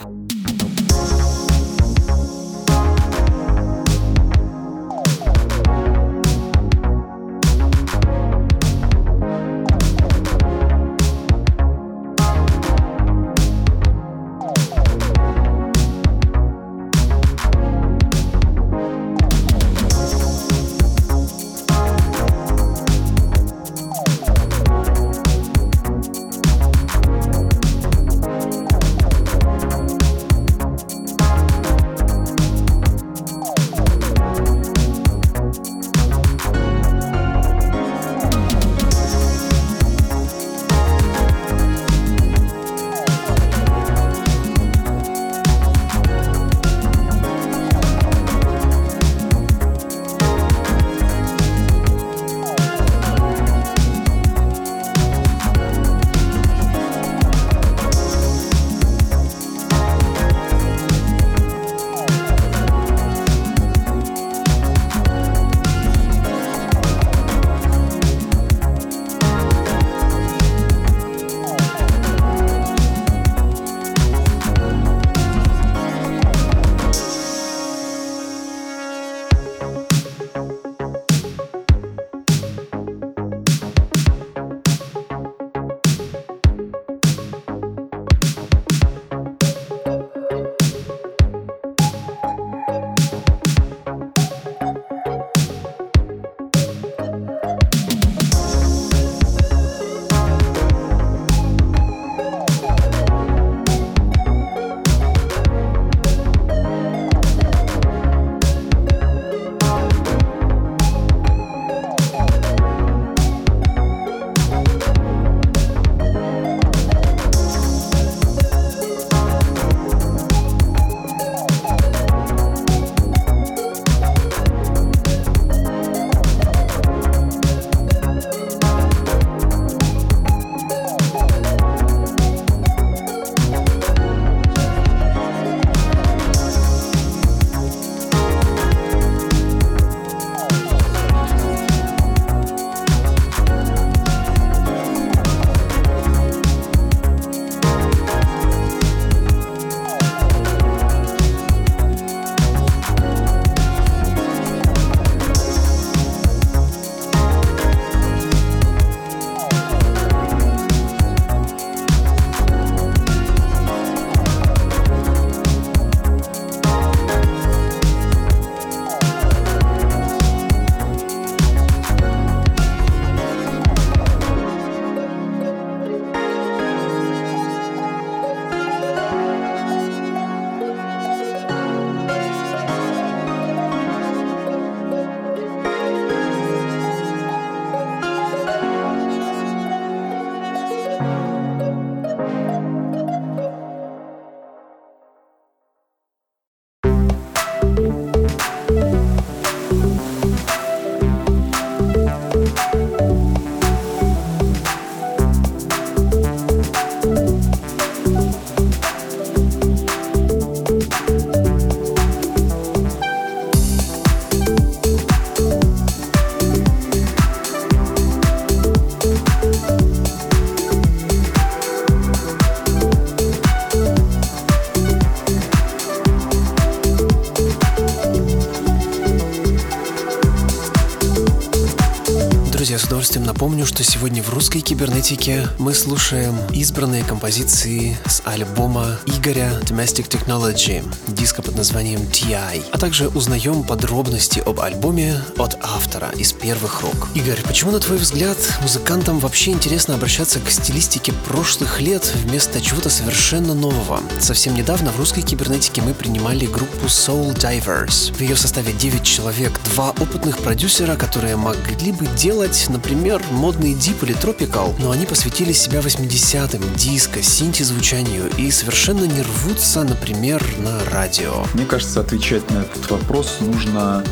Удовольствием 233.07 233.25
напомню, 233.25 233.65
что 233.65 233.85
сегодня 233.85 234.21
в 234.21 234.33
русской 234.33 234.59
кибернетике 234.59 235.47
мы 235.59 235.73
слушаем 235.73 236.35
избранные 236.51 237.05
композиции 237.05 237.97
с 238.05 238.21
альбома 238.25 238.99
Игоря 239.05 239.49
Domestic 239.61 240.09
Technology, 240.09 240.83
диска 241.07 241.41
под 241.41 241.55
названием 241.55 242.01
TI, 242.01 242.65
а 242.69 242.77
также 242.77 243.07
узнаем 243.07 243.63
подробности 243.63 244.43
об 244.45 244.59
альбоме 244.59 245.21
от 245.37 245.57
автора 245.61 246.09
из 246.17 246.33
первых 246.33 246.81
рук. 246.81 247.07
Игорь, 247.15 247.39
почему, 247.47 247.71
на 247.71 247.79
твой 247.79 247.97
взгляд, 247.97 248.37
музыкантам 248.61 249.19
вообще 249.19 249.51
интересно 249.51 249.93
обращаться 249.95 250.41
к 250.41 250.49
стилистике 250.49 251.13
прошлых 251.13 251.79
лет 251.79 252.11
вместо 252.25 252.59
чего-то 252.59 252.89
совершенно 252.89 253.53
нового? 253.53 254.01
Совсем 254.19 254.53
недавно 254.53 254.91
в 254.91 254.97
русской 254.97 255.21
кибернетике 255.21 255.81
мы 255.81 255.93
принимали 255.93 256.45
группу 256.45 256.87
Soul 256.87 257.33
Divers. 257.33 258.13
В 258.13 258.19
ее 258.19 258.35
составе 258.35 258.73
9 258.73 259.03
человек, 259.03 259.61
два 259.73 259.91
опытных 259.91 260.39
продюсера, 260.39 260.97
которые 260.97 261.37
могли 261.37 261.93
бы 261.93 262.05
делать, 262.17 262.65
например, 262.67 262.96
модный 263.31 263.73
дип 263.73 264.03
или 264.03 264.13
тропикал, 264.13 264.75
но 264.79 264.91
они 264.91 265.05
посвятили 265.05 265.51
себя 265.51 265.79
80-м, 265.79 266.61
диско, 266.75 267.21
синти-звучанию 267.21 268.29
и 268.37 268.49
совершенно 268.51 269.05
не 269.05 269.21
рвутся, 269.21 269.83
например, 269.83 270.43
на 270.59 270.83
радио. 270.91 271.45
Мне 271.53 271.65
кажется, 271.65 272.01
отвечать 272.01 272.49
на 272.49 272.59
этот 272.59 272.89
вопрос 272.89 273.37
нужно, 273.39 274.03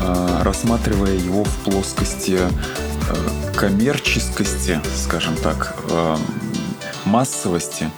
э, 0.00 0.40
рассматривая 0.42 1.14
его 1.14 1.44
в 1.44 1.56
плоскости 1.64 2.38
э, 2.38 3.14
коммерческости, 3.56 4.80
скажем 4.96 5.34
так, 5.36 5.74
э, 5.90 6.16
массовости. 7.04 7.90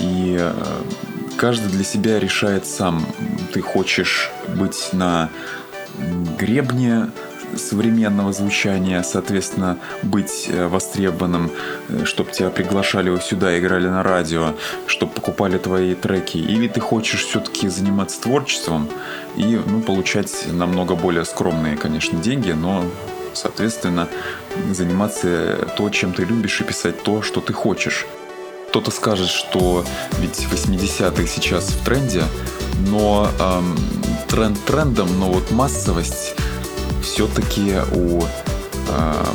И 0.00 0.52
каждый 1.38 1.68
для 1.68 1.84
себя 1.84 2.18
решает 2.18 2.66
сам. 2.66 3.06
Ты 3.52 3.60
хочешь 3.60 4.30
быть 4.48 4.88
на 4.92 5.30
гребне 6.38 7.10
современного 7.58 8.32
звучания, 8.32 9.02
соответственно, 9.02 9.78
быть 10.02 10.48
э, 10.48 10.66
востребованным, 10.66 11.50
э, 11.88 12.04
чтобы 12.04 12.32
тебя 12.32 12.50
приглашали 12.50 13.16
сюда, 13.20 13.58
играли 13.58 13.88
на 13.88 14.02
радио, 14.02 14.54
чтобы 14.86 15.12
покупали 15.12 15.58
твои 15.58 15.94
треки, 15.94 16.38
или 16.38 16.68
ты 16.68 16.80
хочешь 16.80 17.24
все-таки 17.24 17.68
заниматься 17.68 18.20
творчеством 18.20 18.88
и 19.36 19.60
ну, 19.66 19.80
получать 19.80 20.46
намного 20.52 20.94
более 20.94 21.24
скромные, 21.24 21.76
конечно, 21.76 22.18
деньги, 22.18 22.52
но 22.52 22.84
соответственно, 23.36 24.08
заниматься 24.72 25.68
то, 25.76 25.90
чем 25.90 26.12
ты 26.12 26.24
любишь, 26.24 26.60
и 26.60 26.64
писать 26.64 27.02
то, 27.02 27.22
что 27.22 27.40
ты 27.40 27.52
хочешь. 27.52 28.06
Кто-то 28.68 28.90
скажет, 28.90 29.28
что 29.28 29.84
ведь 30.18 30.46
80-е 30.50 31.26
сейчас 31.26 31.68
в 31.68 31.84
тренде, 31.84 32.24
но 32.88 33.30
эм, 33.38 33.76
тренд 34.28 34.62
трендом, 34.64 35.08
но 35.18 35.30
вот 35.30 35.50
массовость 35.50 36.34
все-таки 37.02 37.74
у 37.92 38.22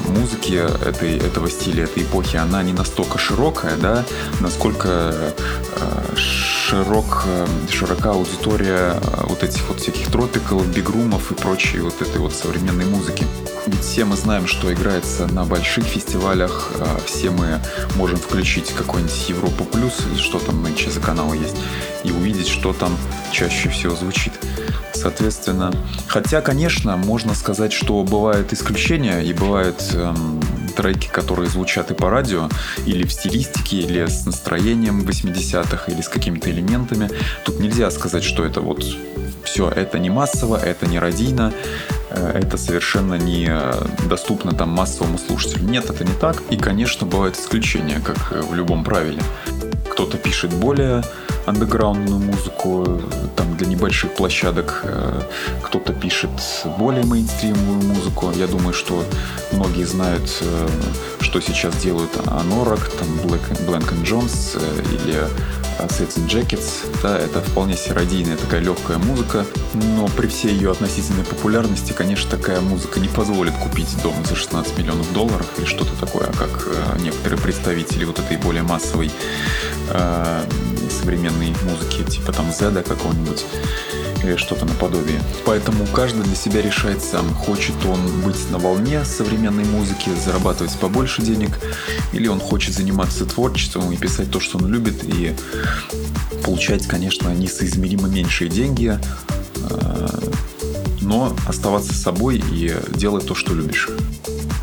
музыки 0.07 0.53
этой, 0.85 1.17
этого 1.17 1.49
стиля, 1.49 1.83
этой 1.85 2.03
эпохи, 2.03 2.37
она 2.37 2.63
не 2.63 2.73
настолько 2.73 3.17
широкая, 3.17 3.77
да, 3.77 4.03
насколько 4.39 4.87
э, 4.87 6.15
широк, 6.15 7.23
э, 7.25 7.47
широка 7.71 8.11
аудитория 8.11 8.95
вот 9.23 9.43
этих 9.43 9.67
вот 9.69 9.79
всяких 9.79 10.11
тропиков, 10.11 10.65
бигрумов 10.67 11.31
и 11.31 11.35
прочей 11.35 11.79
вот 11.79 12.01
этой 12.01 12.17
вот 12.19 12.33
современной 12.33 12.85
музыки. 12.85 13.25
Ведь 13.67 13.81
все 13.81 14.05
мы 14.05 14.15
знаем, 14.15 14.47
что 14.47 14.73
играется 14.73 15.27
на 15.27 15.45
больших 15.45 15.85
фестивалях, 15.85 16.71
все 17.05 17.29
мы 17.29 17.59
можем 17.95 18.17
включить 18.17 18.73
какой-нибудь 18.73 19.29
Европу 19.29 19.65
Плюс 19.65 19.99
или 20.11 20.19
что 20.19 20.39
там 20.39 20.63
нынче 20.63 20.89
за 20.89 20.99
каналы 20.99 21.37
есть, 21.37 21.57
и 22.03 22.11
увидеть, 22.11 22.47
что 22.47 22.73
там 22.73 22.97
чаще 23.31 23.69
всего 23.69 23.95
звучит. 23.95 24.33
Соответственно, 24.93 25.71
хотя, 26.07 26.41
конечно, 26.41 26.97
можно 26.97 27.33
сказать, 27.33 27.73
что 27.73 28.03
бывают 28.03 28.53
исключения 28.53 29.21
и 29.21 29.33
бывают 29.41 29.83
эм, 29.95 30.39
треки, 30.75 31.07
которые 31.07 31.49
звучат 31.49 31.91
и 31.91 31.93
по 31.93 32.09
радио, 32.09 32.47
или 32.85 33.05
в 33.05 33.11
стилистике, 33.11 33.77
или 33.77 34.05
с 34.05 34.25
настроением 34.25 35.01
80-х, 35.01 35.91
или 35.91 36.01
с 36.01 36.07
какими-то 36.07 36.51
элементами. 36.51 37.09
Тут 37.43 37.59
нельзя 37.59 37.89
сказать, 37.91 38.23
что 38.23 38.45
это 38.45 38.61
вот 38.61 38.85
все, 39.43 39.67
это 39.69 39.97
не 39.99 40.09
массово, 40.09 40.57
это 40.57 40.85
не 40.85 40.99
радийно, 40.99 41.51
э, 42.11 42.39
это 42.43 42.57
совершенно 42.57 43.15
не 43.15 43.51
доступно 44.07 44.53
там 44.53 44.69
массовому 44.69 45.17
слушателю. 45.17 45.67
Нет, 45.67 45.89
это 45.89 46.05
не 46.05 46.13
так. 46.13 46.41
И, 46.51 46.57
конечно, 46.57 47.07
бывают 47.07 47.35
исключения, 47.35 47.99
как 47.99 48.31
в 48.31 48.53
любом 48.53 48.83
правиле. 48.83 49.21
Кто-то 49.89 50.17
пишет 50.17 50.53
более 50.53 51.03
андеграундную 51.45 52.19
музыку 52.19 53.01
там 53.35 53.57
для 53.57 53.67
небольших 53.67 54.13
площадок. 54.15 54.81
Э, 54.83 55.21
кто-то 55.63 55.93
пишет 55.93 56.29
более 56.77 57.03
мейнстримовую 57.05 57.81
музыку. 57.81 58.31
Я 58.35 58.47
думаю, 58.47 58.73
что 58.73 59.03
многие 59.51 59.85
знают, 59.85 60.29
э, 60.41 60.67
что 61.19 61.41
сейчас 61.41 61.75
делают 61.77 62.11
Анорак, 62.27 62.89
там 62.89 63.07
Black, 63.23 63.41
Blank 63.67 63.93
and 63.93 64.03
Jones 64.03 64.59
э, 64.59 64.83
или 64.95 65.27
Sets 65.79 66.17
and 66.17 66.27
Jackets. 66.27 66.85
Да, 67.01 67.17
это 67.17 67.41
вполне 67.41 67.75
серодийная 67.75 68.37
такая 68.37 68.61
легкая 68.61 68.97
музыка, 68.97 69.45
но 69.73 70.07
при 70.07 70.27
всей 70.27 70.53
ее 70.53 70.71
относительной 70.71 71.23
популярности, 71.23 71.91
конечно, 71.91 72.29
такая 72.29 72.61
музыка 72.61 72.99
не 72.99 73.07
позволит 73.07 73.53
купить 73.55 73.89
дом 74.01 74.15
за 74.25 74.35
16 74.35 74.77
миллионов 74.77 75.11
долларов 75.13 75.47
или 75.57 75.65
что-то 75.65 75.95
такое, 75.99 76.27
как 76.27 76.67
некоторые 77.01 77.39
представители 77.39 78.05
вот 78.05 78.19
этой 78.19 78.37
более 78.37 78.63
массовой 78.63 79.11
современной 80.89 81.55
музыки, 81.63 82.03
типа 82.09 82.31
там 82.31 82.51
Зеда 82.51 82.83
какого-нибудь 82.83 83.45
или 84.23 84.35
что-то 84.35 84.65
наподобие. 84.65 85.19
Поэтому 85.45 85.85
каждый 85.87 86.23
для 86.23 86.35
себя 86.35 86.61
решает 86.61 87.01
сам, 87.01 87.33
хочет 87.33 87.75
он 87.85 88.21
быть 88.21 88.49
на 88.51 88.57
волне 88.57 89.03
современной 89.05 89.65
музыки, 89.65 90.09
зарабатывать 90.23 90.77
побольше 90.79 91.21
денег, 91.21 91.59
или 92.13 92.27
он 92.27 92.39
хочет 92.39 92.73
заниматься 92.73 93.25
творчеством 93.25 93.91
и 93.91 93.97
писать 93.97 94.31
то, 94.31 94.39
что 94.39 94.57
он 94.57 94.67
любит, 94.67 95.03
и 95.03 95.33
получать, 96.43 96.87
конечно, 96.87 97.29
несоизмеримо 97.29 98.07
меньшие 98.07 98.49
деньги, 98.49 98.97
э, 99.69 100.07
но 101.01 101.35
оставаться 101.47 101.93
собой 101.93 102.43
и 102.51 102.75
делать 102.95 103.25
то, 103.25 103.35
что 103.35 103.53
любишь. 103.53 103.89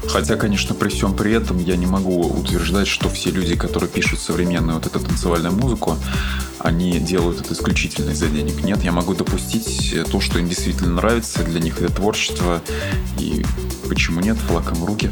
Хотя, 0.09 0.37
конечно, 0.37 0.75
при 0.75 0.89
всем 0.89 1.15
при 1.15 1.33
этом 1.33 1.59
я 1.59 1.77
не 1.77 1.87
могу 1.87 2.21
утверждать, 2.21 2.89
что 2.89 3.09
все 3.09 3.31
люди, 3.31 3.55
которые 3.57 3.91
пишут 3.91 4.21
современную 4.21 4.79
вот 4.79 4.87
эту 4.87 5.01
танцевальную 5.01 5.55
музыку, 5.55 5.97
они 6.59 6.99
делают 6.99 7.41
это 7.41 7.55
исключительно 7.55 8.11
из-за 8.11 8.29
денег. 8.29 8.65
Нет, 8.65 8.83
я 8.83 8.91
могу 8.91 9.15
допустить 9.15 9.95
то, 10.11 10.21
что 10.21 10.39
им 10.39 10.49
действительно 10.49 10.95
нравится, 10.95 11.45
для 11.45 11.61
них 11.61 11.81
это 11.81 11.93
творчество, 11.93 12.63
и 13.19 13.45
почему 13.89 14.21
нет, 14.21 14.37
флаком 14.39 14.85
руки. 14.85 15.11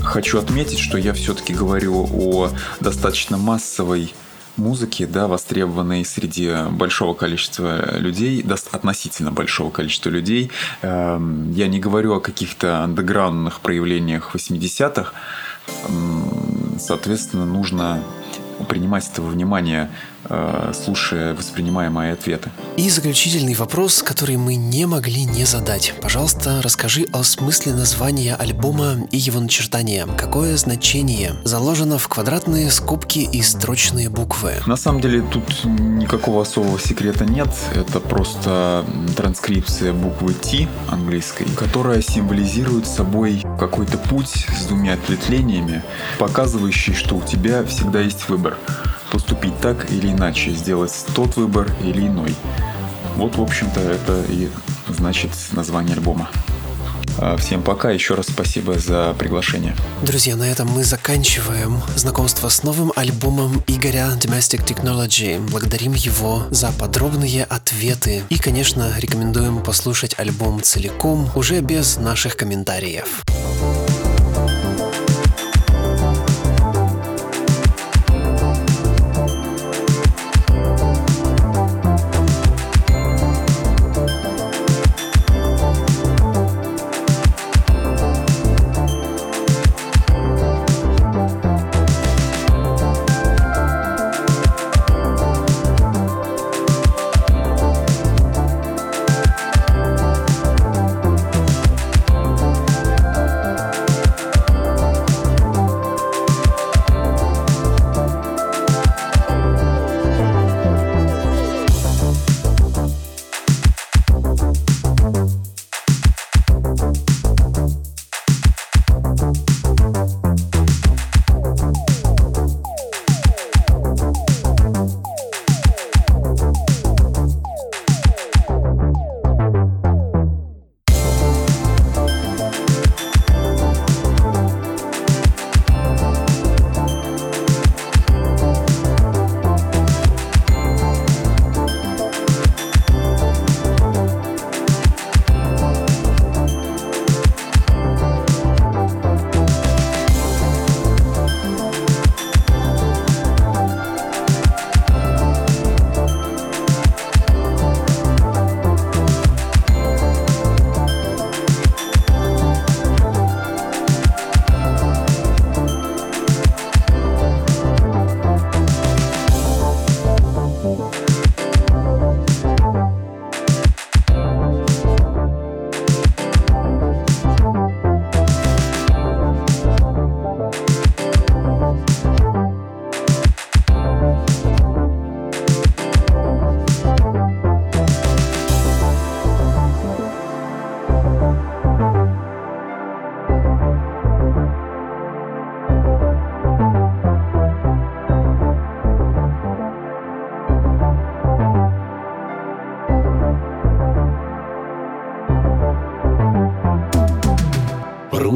Хочу 0.00 0.38
отметить, 0.38 0.78
что 0.78 0.96
я 0.96 1.12
все-таки 1.12 1.52
говорю 1.52 2.08
о 2.10 2.50
достаточно 2.80 3.36
массовой 3.36 4.14
музыки, 4.60 5.06
да, 5.06 5.26
востребованной 5.26 6.04
среди 6.04 6.54
большого 6.70 7.14
количества 7.14 7.98
людей, 7.98 8.44
относительно 8.70 9.32
большого 9.32 9.70
количества 9.70 10.10
людей. 10.10 10.50
Эм, 10.82 11.50
я 11.52 11.66
не 11.66 11.80
говорю 11.80 12.14
о 12.14 12.20
каких-то 12.20 12.84
андеграундных 12.84 13.60
проявлениях 13.60 14.34
80-х. 14.34 15.12
Соответственно, 16.78 17.46
нужно 17.46 18.02
принимать 18.64 19.08
это 19.10 19.22
во 19.22 19.30
внимание, 19.30 19.90
э, 20.28 20.72
слушая 20.74 21.34
воспринимаемые 21.34 22.12
ответы. 22.12 22.50
И 22.76 22.88
заключительный 22.90 23.54
вопрос, 23.54 24.02
который 24.02 24.36
мы 24.36 24.56
не 24.56 24.86
могли 24.86 25.24
не 25.24 25.44
задать. 25.44 25.94
Пожалуйста, 26.00 26.60
расскажи 26.62 27.06
о 27.12 27.22
смысле 27.22 27.74
названия 27.74 28.34
альбома 28.34 29.06
и 29.10 29.16
его 29.16 29.40
начертания. 29.40 30.06
Какое 30.18 30.56
значение 30.56 31.32
заложено 31.44 31.98
в 31.98 32.08
квадратные 32.08 32.70
скобки 32.70 33.20
и 33.20 33.42
строчные 33.42 34.08
буквы? 34.08 34.54
На 34.66 34.76
самом 34.76 35.00
деле 35.00 35.22
тут 35.22 35.64
никакого 35.64 36.42
особого 36.42 36.78
секрета 36.78 37.24
нет. 37.24 37.48
Это 37.74 38.00
просто 38.00 38.84
транскрипция 39.16 39.92
буквы 39.92 40.34
T 40.34 40.68
английской, 40.88 41.46
которая 41.56 42.02
символизирует 42.02 42.86
собой 42.86 43.42
какой-то 43.58 43.98
путь 43.98 44.46
с 44.58 44.66
двумя 44.66 44.94
ответвлениями, 44.94 45.82
показывающий, 46.18 46.94
что 46.94 47.16
у 47.16 47.22
тебя 47.22 47.64
всегда 47.64 48.00
есть 48.00 48.28
выбор 48.28 48.49
поступить 49.10 49.58
так 49.60 49.90
или 49.90 50.12
иначе, 50.12 50.50
сделать 50.50 50.92
тот 51.14 51.36
выбор 51.36 51.70
или 51.82 52.06
иной. 52.06 52.34
Вот, 53.16 53.36
в 53.36 53.42
общем-то, 53.42 53.80
это 53.80 54.22
и 54.28 54.48
значит 54.88 55.30
название 55.52 55.94
альбома. 55.94 56.28
А, 57.18 57.36
всем 57.36 57.62
пока, 57.62 57.90
еще 57.90 58.14
раз 58.14 58.26
спасибо 58.26 58.78
за 58.78 59.14
приглашение. 59.18 59.76
Друзья, 60.02 60.36
на 60.36 60.50
этом 60.50 60.68
мы 60.68 60.84
заканчиваем 60.84 61.82
знакомство 61.96 62.48
с 62.48 62.62
новым 62.62 62.92
альбомом 62.96 63.62
Игоря 63.66 64.08
Domestic 64.18 64.64
Technology. 64.64 65.38
Благодарим 65.50 65.92
его 65.92 66.44
за 66.50 66.72
подробные 66.72 67.44
ответы 67.44 68.22
и, 68.30 68.38
конечно, 68.38 68.92
рекомендуем 68.98 69.62
послушать 69.62 70.14
альбом 70.18 70.62
целиком, 70.62 71.28
уже 71.34 71.60
без 71.60 71.98
наших 71.98 72.36
комментариев. 72.36 73.22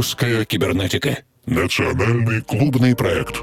Русская 0.04 0.44
кибернетика. 0.44 1.20
Национальный 1.46 2.42
клубный 2.42 2.94
проект. 2.94 3.36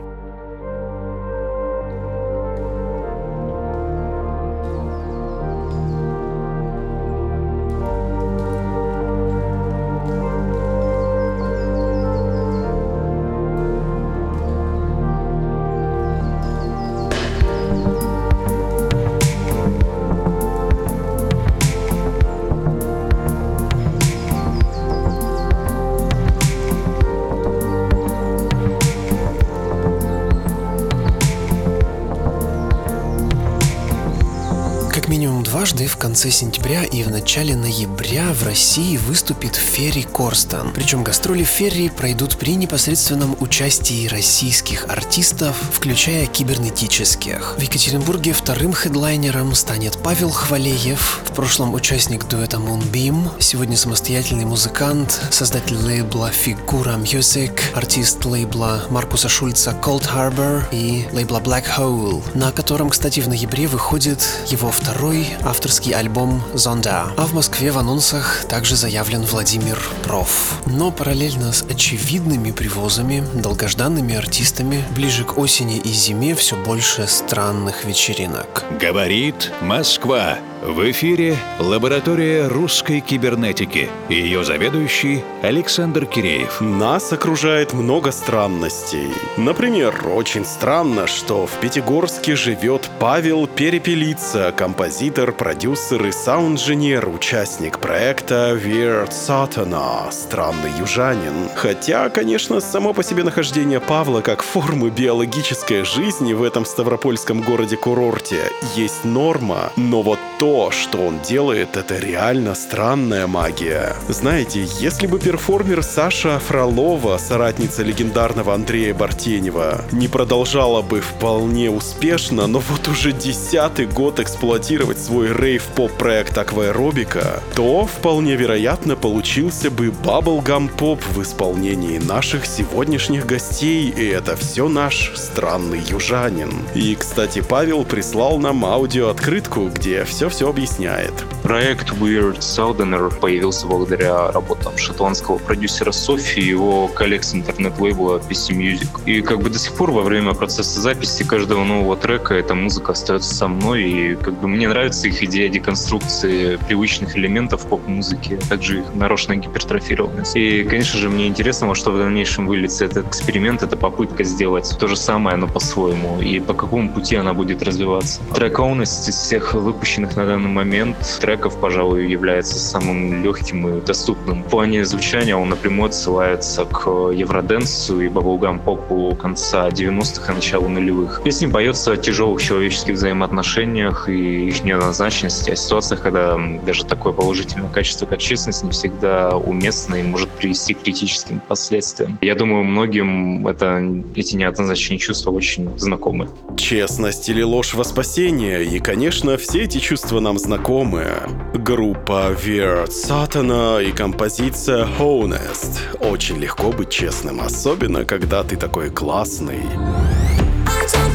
минимум 35.22 35.41
Дважды 35.52 35.86
в 35.86 35.98
конце 35.98 36.32
сентября 36.32 36.86
и 36.86 37.04
в 37.04 37.12
начале 37.12 37.58
ноября 37.58 38.32
в 38.32 38.44
России 38.46 38.96
выступит 38.96 39.58
Ферри 39.58 40.04
Корстон. 40.04 40.72
Причем 40.74 41.04
гастроли 41.04 41.44
Ферри 41.44 41.90
пройдут 41.90 42.38
при 42.38 42.56
непосредственном 42.56 43.36
участии 43.38 44.08
российских 44.08 44.86
артистов, 44.88 45.58
включая 45.74 46.28
кибернетических. 46.28 47.56
В 47.58 47.62
Екатеринбурге 47.62 48.32
вторым 48.32 48.72
хедлайнером 48.72 49.54
станет 49.54 49.98
Павел 50.02 50.30
Хвалеев, 50.30 51.20
в 51.26 51.34
прошлом 51.34 51.74
участник 51.74 52.30
дуэта 52.30 52.56
Moonbeam, 52.56 53.32
сегодня 53.42 53.76
самостоятельный 53.76 54.46
музыкант, 54.46 55.20
создатель 55.32 55.76
лейбла 55.76 56.32
Figura 56.32 56.98
Music, 56.98 57.60
артист 57.76 58.24
лейбла 58.24 58.86
Маркуса 58.90 59.28
Шульца 59.28 59.72
Cold 59.72 60.08
Harbor 60.16 60.64
и 60.72 61.10
лейбла 61.12 61.40
Black 61.40 61.66
Hole, 61.78 62.24
на 62.36 62.54
котором, 62.54 62.90
кстати, 62.90 63.20
в 63.20 63.28
ноябре 63.28 63.68
выходит 63.68 64.26
его 64.48 64.72
второй 64.72 65.28
авторский 65.44 65.94
альбом 65.94 66.44
«Зонда». 66.54 67.08
А 67.18 67.26
в 67.26 67.34
Москве 67.34 67.72
в 67.72 67.78
анонсах 67.78 68.46
также 68.48 68.76
заявлен 68.76 69.22
Владимир 69.22 69.80
Проф. 70.04 70.62
Но 70.66 70.92
параллельно 70.92 71.52
с 71.54 71.64
очевидными 71.64 72.52
привозами, 72.52 73.24
долгожданными 73.34 74.16
артистами, 74.16 74.84
ближе 74.96 75.24
к 75.24 75.38
осени 75.38 75.78
и 75.78 75.90
зиме 75.90 76.36
все 76.36 76.56
больше 76.56 77.08
странных 77.08 77.86
вечеринок. 77.86 78.64
Говорит 78.80 79.52
Москва. 79.62 80.38
В 80.64 80.92
эфире 80.92 81.40
лаборатория 81.60 82.48
русской 82.48 83.00
кибернетики. 83.00 83.90
Ее 84.10 84.44
заведующий 84.44 85.24
Александр 85.42 86.06
Киреев. 86.06 86.62
Нас 86.62 87.12
окружает 87.12 87.74
много 87.74 88.12
странностей. 88.12 89.08
Например, 89.38 90.08
очень 90.08 90.46
странно, 90.46 91.08
что 91.08 91.48
в 91.48 91.60
Пятигорске 91.62 92.36
живет 92.36 92.92
Павел 93.00 93.48
Перепелица, 93.48 94.54
композитор, 94.56 95.32
продюсер 95.32 96.06
и 96.06 96.12
саунд-инженер, 96.12 97.10
участник 97.10 97.80
проекта 97.80 98.56
Weird 98.56 99.10
Satana, 99.10 100.12
странный 100.12 100.70
южанин. 100.80 101.50
Хотя, 101.56 102.10
конечно, 102.10 102.60
само 102.60 102.94
по 102.94 103.02
себе 103.02 103.24
нахождение 103.24 103.80
Павла 103.80 104.22
как 104.22 104.44
формы 104.44 104.92
биологической 104.92 105.86
жизни 105.86 106.34
в 106.34 106.44
этом 106.44 106.66
ставропольском 106.66 107.42
городе-курорте 107.42 108.44
есть 108.76 109.04
норма, 109.06 109.72
но 109.76 110.04
вот 110.04 110.20
то, 110.38 110.51
то, 110.52 110.70
что 110.70 110.98
он 110.98 111.22
делает, 111.22 111.78
это 111.78 111.98
реально 111.98 112.56
странная 112.56 113.26
магия. 113.26 113.96
Знаете, 114.10 114.68
если 114.82 115.08
бы 115.08 115.18
перформер 115.18 115.82
Саша 115.82 116.40
Фролова, 116.40 117.18
соратница 117.20 117.84
легендарного 117.84 118.54
Андрея 118.54 118.94
Бартенева, 118.94 119.86
не 119.94 120.10
продолжала 120.10 120.82
бы 120.82 121.00
вполне 121.00 121.72
успешно, 121.72 122.48
но 122.48 122.60
вот 122.60 122.86
уже 122.90 123.14
десятый 123.14 123.86
год 123.86 124.20
эксплуатировать 124.20 125.00
свой 125.00 125.32
рейв-поп 125.34 125.94
проект 125.94 126.38
Акваэробика, 126.38 127.42
то 127.56 127.86
вполне 127.86 128.36
вероятно 128.36 128.98
получился 128.98 129.72
бы 129.72 129.88
Bubblegum 129.88 130.70
Pop 130.78 131.00
в 131.14 131.22
исполнении 131.24 131.98
наших 131.98 132.46
сегодняшних 132.46 133.26
гостей, 133.26 133.88
и 133.90 134.06
это 134.06 134.36
все 134.36 134.68
наш 134.68 135.14
странный 135.16 135.80
южанин. 135.80 136.52
И, 136.76 136.94
кстати, 136.96 137.40
Павел 137.40 137.86
прислал 137.86 138.38
нам 138.38 138.66
аудиооткрытку, 138.66 139.70
где 139.74 140.04
все-все 140.04 140.41
все 140.42 140.50
объясняет. 140.50 141.14
Проект 141.44 141.92
Weird 141.92 142.40
Southerner 142.40 143.14
появился 143.20 143.68
благодаря 143.68 144.32
работам 144.32 144.76
шотландского 144.76 145.38
продюсера 145.38 145.92
Софи 145.92 146.42
и 146.42 146.48
его 146.48 146.88
коллег 146.88 147.24
с 147.24 147.36
интернет-лейбла 147.36 148.18
PC 148.18 148.58
Music. 148.58 148.90
И 149.06 149.22
как 149.22 149.40
бы 149.40 149.52
до 149.52 149.60
сих 149.60 149.74
пор 149.74 149.92
во 149.92 150.02
время 150.02 150.34
процесса 150.34 150.82
записи 150.82 151.24
каждого 151.24 151.64
нового 151.64 151.96
трека 151.96 152.34
эта 152.34 152.56
музыка 152.56 152.94
остается 152.94 153.36
со 153.36 153.48
мной, 153.48 153.84
и 153.84 154.16
как 154.16 154.40
бы 154.40 154.48
мне 154.48 154.68
нравится 154.68 155.08
их 155.08 155.22
идея 155.22 155.48
деконструкции 155.48 156.56
привычных 156.56 157.16
элементов 157.16 157.68
поп-музыки, 157.68 158.40
а 158.44 158.50
также 158.50 158.80
их 158.80 158.86
нарочная 158.96 159.38
гипертрофированность. 159.38 160.36
И, 160.36 160.64
конечно 160.64 160.98
же, 160.98 161.10
мне 161.10 161.28
интересно, 161.28 161.68
во 161.68 161.76
что 161.76 161.92
в 161.92 162.00
дальнейшем 162.00 162.48
выльется 162.48 162.86
этот 162.86 163.08
эксперимент, 163.08 163.62
это 163.62 163.78
попытка 163.78 164.24
сделать 164.24 164.76
то 164.80 164.88
же 164.88 164.96
самое, 164.96 165.38
но 165.38 165.48
по-своему, 165.48 166.20
и 166.20 166.40
по 166.40 166.56
какому 166.56 166.90
пути 166.90 167.16
она 167.16 167.36
будет 167.36 167.62
развиваться. 167.62 168.22
Трек 168.34 168.60
из 168.60 168.90
всех 168.90 169.54
выпущенных 169.54 170.16
на 170.16 170.31
данный 170.32 170.50
момент 170.50 170.98
треков, 171.20 171.60
пожалуй, 171.60 172.10
является 172.10 172.58
самым 172.58 173.22
легким 173.22 173.68
и 173.68 173.82
доступным. 173.82 174.44
В 174.44 174.50
плане 174.50 174.86
звучания 174.86 175.36
он 175.36 175.50
напрямую 175.50 175.88
отсылается 175.88 176.64
к 176.64 176.88
евроденсу 177.12 178.00
и 178.00 178.08
баблгам 178.08 178.60
попу 178.60 179.14
конца 179.22 179.68
90-х 179.68 180.32
и 180.32 180.36
начала 180.36 180.68
нулевых. 180.70 181.22
Песня 181.24 181.50
поется 181.50 181.92
о 181.92 181.98
тяжелых 181.98 182.42
человеческих 182.42 182.94
взаимоотношениях 182.94 184.08
и 184.08 184.48
их 184.48 184.64
неоднозначности, 184.64 185.50
о 185.50 185.56
ситуациях, 185.58 186.02
когда 186.02 186.40
даже 186.66 186.86
такое 186.86 187.12
положительное 187.12 187.70
качество, 187.70 188.06
как 188.06 188.20
честность, 188.20 188.64
не 188.64 188.72
всегда 188.72 189.36
уместно 189.36 189.96
и 189.96 190.04
может 190.04 190.30
привести 190.30 190.74
к 190.74 190.84
критическим 190.84 191.42
последствиям. 191.42 192.18
Я 192.22 192.36
думаю, 192.36 192.64
многим 192.64 193.46
это, 193.48 193.84
эти 194.16 194.38
неоднозначные 194.38 194.98
чувства 194.98 195.32
очень 195.32 195.78
знакомы. 195.78 196.30
Честность 196.56 197.28
или 197.28 197.42
ложь 197.42 197.74
во 197.74 197.84
спасение, 197.84 198.64
и, 198.64 198.80
конечно, 198.80 199.38
все 199.38 199.64
эти 199.64 199.80
чувства 199.80 200.21
нам 200.22 200.38
знакомы. 200.38 201.06
Группа 201.54 202.32
Weird 202.32 202.90
Satana 202.90 203.84
и 203.84 203.92
композиция 203.92 204.88
Honest. 205.00 205.80
Очень 206.00 206.38
легко 206.38 206.72
быть 206.72 206.90
честным, 206.90 207.42
особенно 207.42 208.06
когда 208.06 208.44
ты 208.44 208.56
такой 208.56 208.90
классный. 208.90 209.62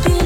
I 0.09 0.26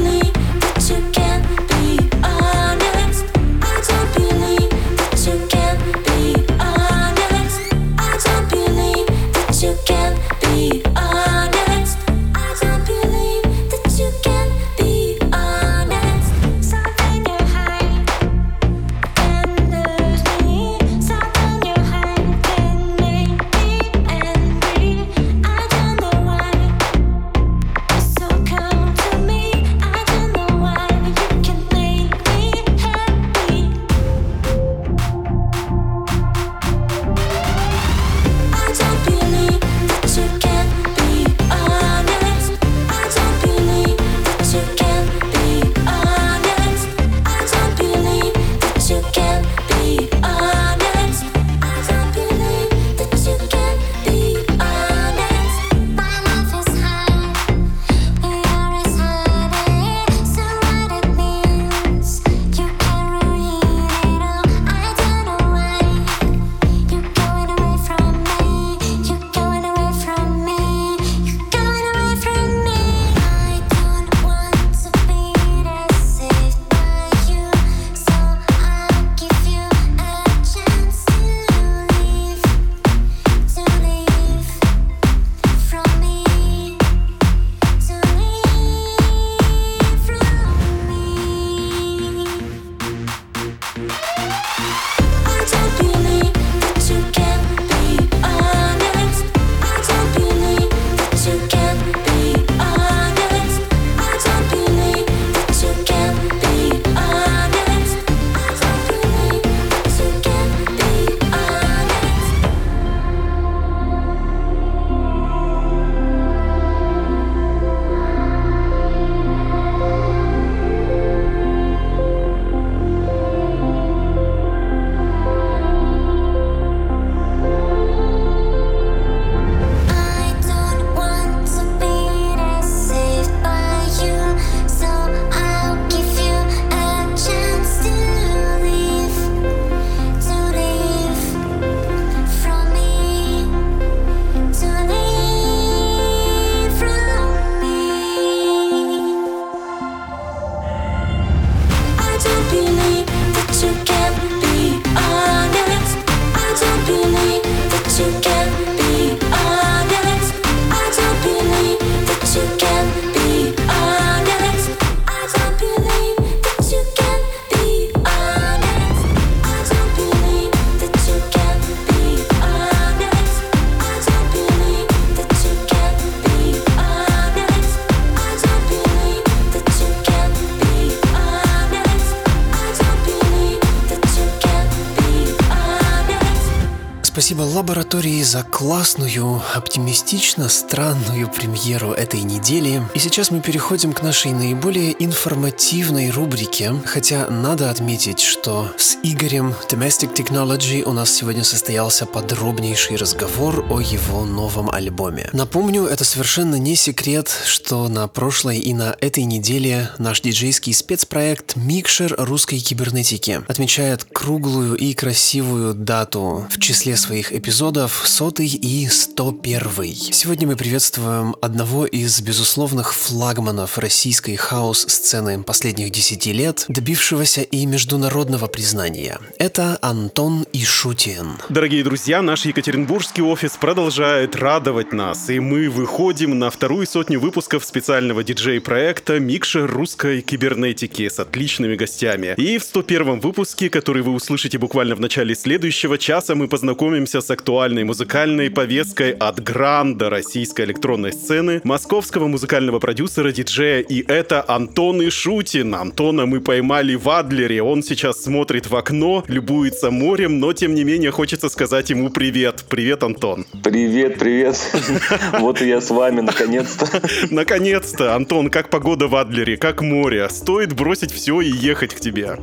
Лаборатории 187.91 188.22
за 188.22 188.45
классную, 188.45 189.43
оптимистично 189.53 190.49
странную 190.49 191.28
премьеру 191.28 191.91
этой 191.91 192.22
недели. 192.22 192.80
И 192.95 193.01
сейчас 193.01 193.32
мы 193.32 193.41
переходим 193.41 193.93
к 193.93 194.03
нашей 194.03 194.30
наиболее 194.30 194.95
информативной 195.03 196.11
рубрике. 196.11 196.72
Хотя 196.84 197.28
надо 197.28 197.68
отметить, 197.68 198.20
что 198.20 198.70
с 198.78 198.97
Игорем 199.03 199.57
Domestic 199.68 200.14
Technology 200.14 200.84
у 200.84 200.93
нас 200.93 201.11
сегодня 201.11 201.43
состоялся 201.43 202.07
подробнейший 202.07 202.95
разговор 202.95 203.66
о 203.68 203.80
его 203.80 204.24
новом 204.24 204.70
альбоме. 204.70 205.28
Напомню, 205.32 205.84
это 205.86 206.05
совершенно 206.05 206.55
не 206.55 206.76
секрет, 206.76 207.28
что 207.45 207.88
на 207.88 208.07
прошлой 208.07 208.59
и 208.59 208.72
на 208.72 208.95
этой 209.01 209.24
неделе 209.24 209.91
наш 209.99 210.20
диджейский 210.20 210.74
спецпроект 210.74 211.57
«Микшер 211.57 212.14
русской 212.18 212.61
кибернетики» 212.61 213.41
отмечает 213.49 214.05
круглую 214.05 214.76
и 214.76 214.95
красивую 214.95 215.74
дату 215.74 216.47
в 216.53 216.61
числе 216.61 216.97
своих 216.97 217.32
эпизодов 217.32 217.80
сотый 217.89 218.47
и 218.47 218.89
101. 218.89 219.95
Сегодня 220.12 220.47
мы 220.47 220.57
приветствуем 220.57 221.37
одного 221.41 221.87
из 221.87 222.20
безусловных 222.20 222.95
флагманов 222.95 223.78
российской 223.78 224.37
хаос-сцены 224.37 225.43
последних 225.43 225.91
десяти 225.91 226.33
лет, 226.33 226.64
добившегося 226.68 227.43
и 227.43 227.66
международного 227.66 228.47
признания. 228.47 229.18
Это 229.39 229.78
Антон 229.83 230.47
Ишутин. 230.53 231.39
Дорогие 231.49 231.85
друзья, 231.85 232.22
наш 232.22 232.45
екатеринбургский 232.45 233.22
офис 233.22 233.53
продолжает 233.53 234.37
радовать 234.37 234.93
нас, 234.93 235.31
и 235.31 235.41
мы 235.41 235.68
выходим 235.70 236.39
на 236.39 236.51
вторую 236.51 236.87
сотню 236.87 237.20
выпусков 237.20 237.64
специального 237.64 238.24
диджей-проекта 238.24 239.20
«Микшер 239.20 239.70
русской 239.70 240.20
кибернетики» 240.20 241.09
с 241.09 241.18
отличными 241.18 241.76
гостями. 241.76 242.35
И 242.37 242.59
в 242.59 242.64
101 242.64 243.20
выпуске, 243.20 243.70
который 243.70 244.03
вы 244.03 244.12
услышите 244.12 244.59
буквально 244.59 244.95
в 244.95 245.01
начале 245.01 245.35
следующего 245.35 245.99
часа, 245.99 246.35
мы 246.35 246.49
познакомимся 246.49 247.20
с 247.20 247.31
актуальной 247.70 247.84
музыкальной 247.84 248.50
повесткой 248.50 249.12
от 249.12 249.40
гранда 249.40 250.10
российской 250.10 250.64
электронной 250.64 251.12
сцены, 251.12 251.60
московского 251.62 252.26
музыкального 252.26 252.80
продюсера, 252.80 253.30
диджея, 253.30 253.78
и 253.78 254.04
это 254.08 254.44
Антон 254.48 255.00
Ишутин. 255.06 255.76
Антона 255.76 256.26
мы 256.26 256.40
поймали 256.40 256.96
в 256.96 257.08
Адлере, 257.08 257.62
он 257.62 257.84
сейчас 257.84 258.24
смотрит 258.24 258.68
в 258.68 258.74
окно, 258.74 259.22
любуется 259.28 259.92
морем, 259.92 260.40
но 260.40 260.52
тем 260.52 260.74
не 260.74 260.82
менее 260.82 261.12
хочется 261.12 261.48
сказать 261.48 261.90
ему 261.90 262.10
привет. 262.10 262.64
Привет, 262.68 263.04
Антон. 263.04 263.46
Привет, 263.62 264.18
привет. 264.18 264.56
Вот 265.38 265.62
и 265.62 265.68
я 265.68 265.80
с 265.80 265.90
вами, 265.90 266.22
наконец-то. 266.22 266.86
Наконец-то, 267.30 268.16
Антон, 268.16 268.50
как 268.50 268.68
погода 268.68 269.06
в 269.06 269.14
Адлере, 269.14 269.56
как 269.56 269.80
море? 269.80 270.28
Стоит 270.28 270.74
бросить 270.74 271.12
все 271.12 271.40
и 271.40 271.50
ехать 271.50 271.94
к 271.94 272.00
тебе. 272.00 272.36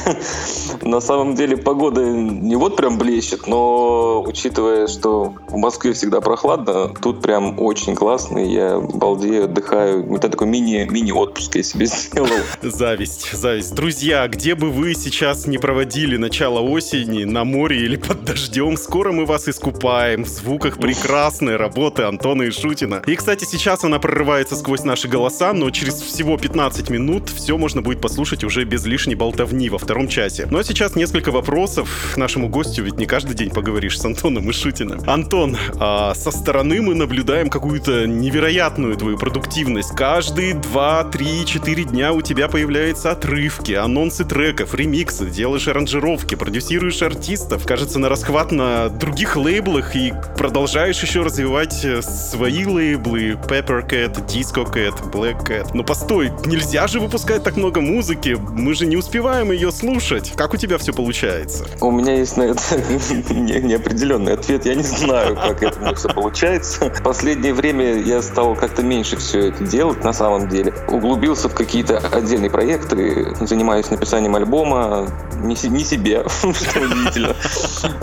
На 0.82 1.01
самом 1.01 1.36
деле 1.36 1.57
погода 1.57 2.01
не 2.05 2.55
вот 2.55 2.78
прям 2.78 2.97
блещет, 2.97 3.47
но 3.47 4.23
учитывая, 4.25 4.88
что 4.88 5.16
в 5.26 5.57
Москве 5.57 5.93
всегда 5.93 6.22
прохладно, 6.22 6.93
тут 7.01 7.22
прям 7.22 7.59
очень 7.59 7.95
классно, 7.95 8.39
я 8.39 8.80
балдею, 8.80 9.45
отдыхаю. 9.45 10.15
Это 10.15 10.30
такой 10.30 10.47
мини, 10.47 10.88
мини-отпуск 10.89 11.55
я 11.55 11.63
себе 11.63 11.86
сделал. 11.88 12.30
Зависть, 12.61 13.32
зависть. 13.34 13.74
Друзья, 13.76 14.28
где 14.28 14.55
бы 14.55 14.70
вы 14.70 14.93
сейчас 14.93 15.47
не 15.47 15.57
проводили 15.57 16.18
начало 16.18 16.59
осени, 16.59 17.24
на 17.24 17.43
море 17.43 17.84
или 17.84 17.95
под 17.95 18.24
дождем, 18.24 18.78
скоро 18.78 19.11
мы 19.11 19.26
вас 19.26 19.47
искупаем 19.47 20.24
в 20.24 20.28
звуках 20.28 20.78
прекрасной 20.78 21.55
работы 21.55 22.03
Антона 22.03 22.47
Ишутина. 22.47 23.01
И, 23.05 23.15
кстати, 23.15 23.45
сейчас 23.45 23.84
она 23.84 23.99
прорывается 23.99 24.55
сквозь 24.55 24.84
наши 24.84 25.07
голоса, 25.07 25.53
но 25.53 25.70
через 25.72 26.01
всего 26.01 26.38
15 26.38 26.89
минут 26.89 27.30
все 27.30 27.57
можно 27.57 27.82
будет 27.82 28.01
послушать 28.01 28.43
уже 28.43 28.63
без 28.63 28.86
лишней 28.86 29.15
болтовни 29.15 29.70
во 29.70 29.78
втором 29.78 30.07
часе. 30.07 30.47
Ну 30.49 30.59
а 30.59 30.63
сейчас 30.63 30.95
несколько 30.95 31.32
вопросов 31.32 32.15
нашему 32.18 32.49
гостю, 32.49 32.84
ведь 32.84 32.97
не 32.97 33.05
каждый 33.05 33.36
день 33.36 33.49
поговоришь 33.49 33.99
с 33.99 34.05
Антоном 34.05 34.49
Ишутиным. 34.49 34.99
Антон, 35.08 35.55
а 35.80 36.14
со 36.14 36.32
стороны 36.32 36.82
мы 36.82 36.93
наблюдаем 36.93 37.49
какую-то 37.49 38.05
невероятную 38.05 38.97
твою 38.97 39.18
продуктивность. 39.18 39.95
Каждые 39.95 40.53
2, 40.53 41.03
3, 41.05 41.45
4 41.45 41.84
дня 41.86 42.12
у 42.12 42.22
тебя 42.22 42.49
появляются 42.49 43.12
отрывки, 43.12 43.72
анонсы 43.72 44.26
треков, 44.26 44.76
ремиксы, 44.76 45.28
делаешь 45.28 45.70
аранжировки, 45.70 46.36
продюсируешь 46.36 47.01
артистов. 47.01 47.66
Кажется, 47.66 47.99
на 47.99 48.10
расхват 48.10 48.51
на 48.51 48.89
других 48.89 49.38
лейблах 49.38 49.95
и 49.95 50.14
продолжаешь 50.38 51.01
еще 51.01 51.22
развивать 51.22 51.86
э, 51.86 52.01
свои 52.01 52.66
лейблы 52.66 53.39
Pepper 53.47 53.89
Cat, 53.89 54.28
Disco 54.28 54.70
Cat, 54.70 55.10
Black 55.14 55.47
Cat. 55.47 55.70
Но 55.74 55.86
постой, 55.86 56.32
нельзя 56.45 56.86
же 56.88 56.99
выпускать 56.99 57.43
так 57.43 57.55
много 57.55 57.80
музыки, 57.80 58.38
мы 58.51 58.74
же 58.74 58.86
не 58.86 58.97
успеваем 58.97 59.53
ее 59.53 59.72
слушать. 59.72 60.34
Как 60.36 60.53
у 60.53 60.58
тебя 60.58 60.78
все 60.78 60.91
получается? 60.91 61.66
У 61.80 61.91
меня 61.91 62.16
есть 62.16 62.36
на 62.36 62.43
это 62.43 62.62
не- 63.34 63.62
неопределенный 63.62 64.34
ответ. 64.34 64.66
Я 64.66 64.76
не 64.76 64.84
знаю, 64.84 64.97
как 65.36 65.64
это 65.64 65.91
у 65.91 65.95
все 65.95 66.10
получается. 66.10 66.89
В 66.89 67.04
последнее 67.04 67.54
время 67.54 67.98
я 68.00 68.22
стал 68.22 68.56
как-то 68.56 68.84
меньше 68.84 69.18
все 69.18 69.50
это 69.50 69.64
делать 69.64 70.04
на 70.04 70.14
самом 70.14 70.48
деле. 70.50 70.74
Углубился 70.88 71.50
в 71.50 71.56
какие-то 71.56 71.98
отдельные 71.98 72.50
проекты, 72.50 73.36
занимаюсь 73.41 73.89
написанием 73.89 74.36
альбома, 74.36 75.08
не, 75.41 75.56
не 75.70 75.84
себе, 75.84 76.24
что 76.28 76.80
удивительно. 76.80 77.36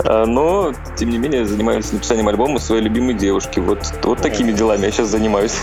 А, 0.03 0.25
Но, 0.25 0.73
тем 0.95 1.09
не 1.09 1.17
менее, 1.17 1.45
занимаюсь 1.45 1.91
написанием 1.91 2.27
альбома 2.27 2.59
своей 2.59 2.83
любимой 2.83 3.13
девушки. 3.13 3.59
Вот, 3.59 3.79
вот 4.03 4.21
такими 4.21 4.51
делами 4.51 4.85
я 4.85 4.91
сейчас 4.91 5.09
занимаюсь. 5.09 5.55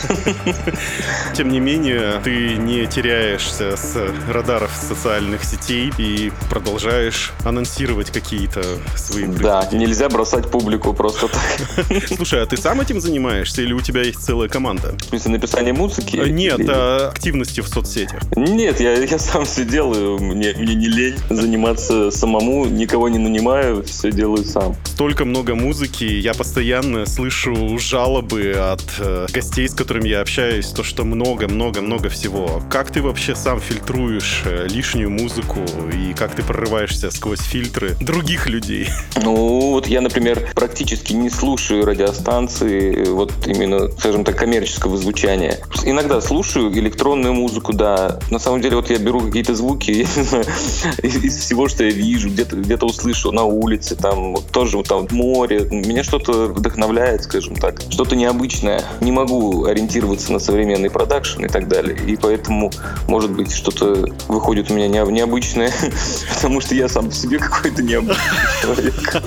Тем 1.34 1.48
не 1.48 1.60
менее, 1.60 2.20
ты 2.22 2.56
не 2.56 2.86
теряешься 2.86 3.76
с 3.76 3.96
радаров 4.28 4.70
социальных 4.88 5.44
сетей 5.44 5.92
и 5.98 6.32
продолжаешь 6.50 7.32
анонсировать 7.44 8.10
какие-то 8.10 8.62
свои 8.96 9.26
Да, 9.26 9.68
нельзя 9.72 10.08
бросать 10.08 10.50
публику 10.50 10.92
просто 10.92 11.21
так. 11.28 12.06
Слушай, 12.16 12.42
а 12.42 12.46
ты 12.46 12.56
сам 12.56 12.80
этим 12.80 13.00
занимаешься 13.00 13.62
или 13.62 13.72
у 13.72 13.80
тебя 13.80 14.02
есть 14.02 14.20
целая 14.24 14.48
команда? 14.48 14.94
В 14.98 15.04
смысле, 15.08 15.32
написание 15.32 15.72
музыки? 15.72 16.16
Э, 16.16 16.28
Нет, 16.28 16.60
Или- 16.60 16.68
а 16.70 17.08
активности 17.10 17.60
в 17.60 17.68
соцсетях. 17.68 18.22
Нет, 18.36 18.80
я, 18.80 18.94
я 18.94 19.18
сам 19.18 19.44
все 19.44 19.64
делаю. 19.64 20.18
Мне, 20.18 20.54
мне 20.56 20.74
не 20.74 20.88
лень 20.88 21.16
заниматься 21.30 22.10
самому, 22.10 22.66
никого 22.66 23.08
не 23.08 23.18
нанимаю, 23.18 23.82
все 23.84 24.10
делаю 24.10 24.44
сам. 24.44 24.76
Столько 24.84 25.24
много 25.24 25.54
музыки, 25.54 26.04
я 26.04 26.34
постоянно 26.34 27.06
слышу 27.06 27.78
жалобы 27.78 28.52
от 28.56 28.84
э, 28.98 29.26
гостей, 29.32 29.68
с 29.68 29.74
которыми 29.74 30.08
я 30.08 30.20
общаюсь, 30.20 30.68
то, 30.68 30.82
что 30.82 31.04
много-много-много 31.04 32.08
всего. 32.08 32.62
Как 32.70 32.90
ты 32.90 33.02
вообще 33.02 33.34
сам 33.34 33.60
фильтруешь 33.60 34.42
э, 34.44 34.66
лишнюю 34.68 35.10
музыку 35.10 35.60
и 35.92 36.14
как 36.14 36.34
ты 36.34 36.42
прорываешься 36.42 37.10
сквозь 37.10 37.40
фильтры 37.40 37.96
других 38.00 38.48
людей? 38.48 38.88
Ну, 39.22 39.72
вот 39.72 39.86
я, 39.86 40.00
например, 40.00 40.50
практически 40.54 41.11
не 41.14 41.30
слушаю 41.30 41.84
радиостанции, 41.84 43.06
вот 43.06 43.32
именно, 43.46 43.88
скажем 43.98 44.24
так, 44.24 44.36
коммерческого 44.36 44.96
звучания. 44.96 45.58
Иногда 45.84 46.20
слушаю 46.20 46.72
электронную 46.72 47.34
музыку, 47.34 47.72
да. 47.72 48.18
На 48.30 48.38
самом 48.38 48.60
деле, 48.60 48.76
вот 48.76 48.90
я 48.90 48.98
беру 48.98 49.20
какие-то 49.20 49.54
звуки, 49.54 49.90
из, 51.02 51.36
всего, 51.36 51.68
что 51.68 51.84
я 51.84 51.90
вижу, 51.90 52.28
где-то 52.28 52.56
где 52.56 52.76
услышу 52.76 53.32
на 53.32 53.44
улице, 53.44 53.96
там 53.96 54.36
тоже 54.52 54.82
там 54.82 55.06
море. 55.10 55.66
Меня 55.70 56.02
что-то 56.02 56.46
вдохновляет, 56.46 57.24
скажем 57.24 57.56
так, 57.56 57.80
что-то 57.90 58.16
необычное. 58.16 58.82
Не 59.00 59.12
могу 59.12 59.64
ориентироваться 59.64 60.32
на 60.32 60.38
современный 60.38 60.90
продакшн 60.90 61.44
и 61.44 61.48
так 61.48 61.68
далее. 61.68 61.96
И 62.06 62.16
поэтому, 62.16 62.70
может 63.08 63.30
быть, 63.30 63.52
что-то 63.52 64.04
выходит 64.28 64.70
у 64.70 64.74
меня 64.74 64.88
не- 64.88 65.12
необычное, 65.12 65.72
потому 66.34 66.60
что 66.60 66.74
я 66.74 66.88
сам 66.88 67.08
по 67.08 67.14
себе 67.14 67.38
какой-то 67.38 67.82
необычный 67.82 68.22
человек. 68.60 69.22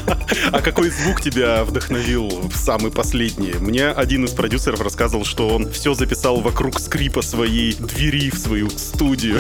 А 0.52 0.62
какой 0.62 0.90
звук 0.90 1.22
тебя 1.22 1.65
вдохновил 1.66 2.30
в 2.50 2.56
самый 2.56 2.92
последний? 2.92 3.54
Мне 3.60 3.90
один 3.90 4.26
из 4.26 4.32
продюсеров 4.32 4.82
рассказывал, 4.82 5.26
что 5.26 5.50
он 5.50 5.70
все 5.72 5.94
записал 5.94 6.42
вокруг 6.42 6.80
скрипа 6.80 7.22
своей 7.22 7.74
двери 7.74 8.30
в 8.30 8.38
свою 8.38 8.70
студию. 8.70 9.40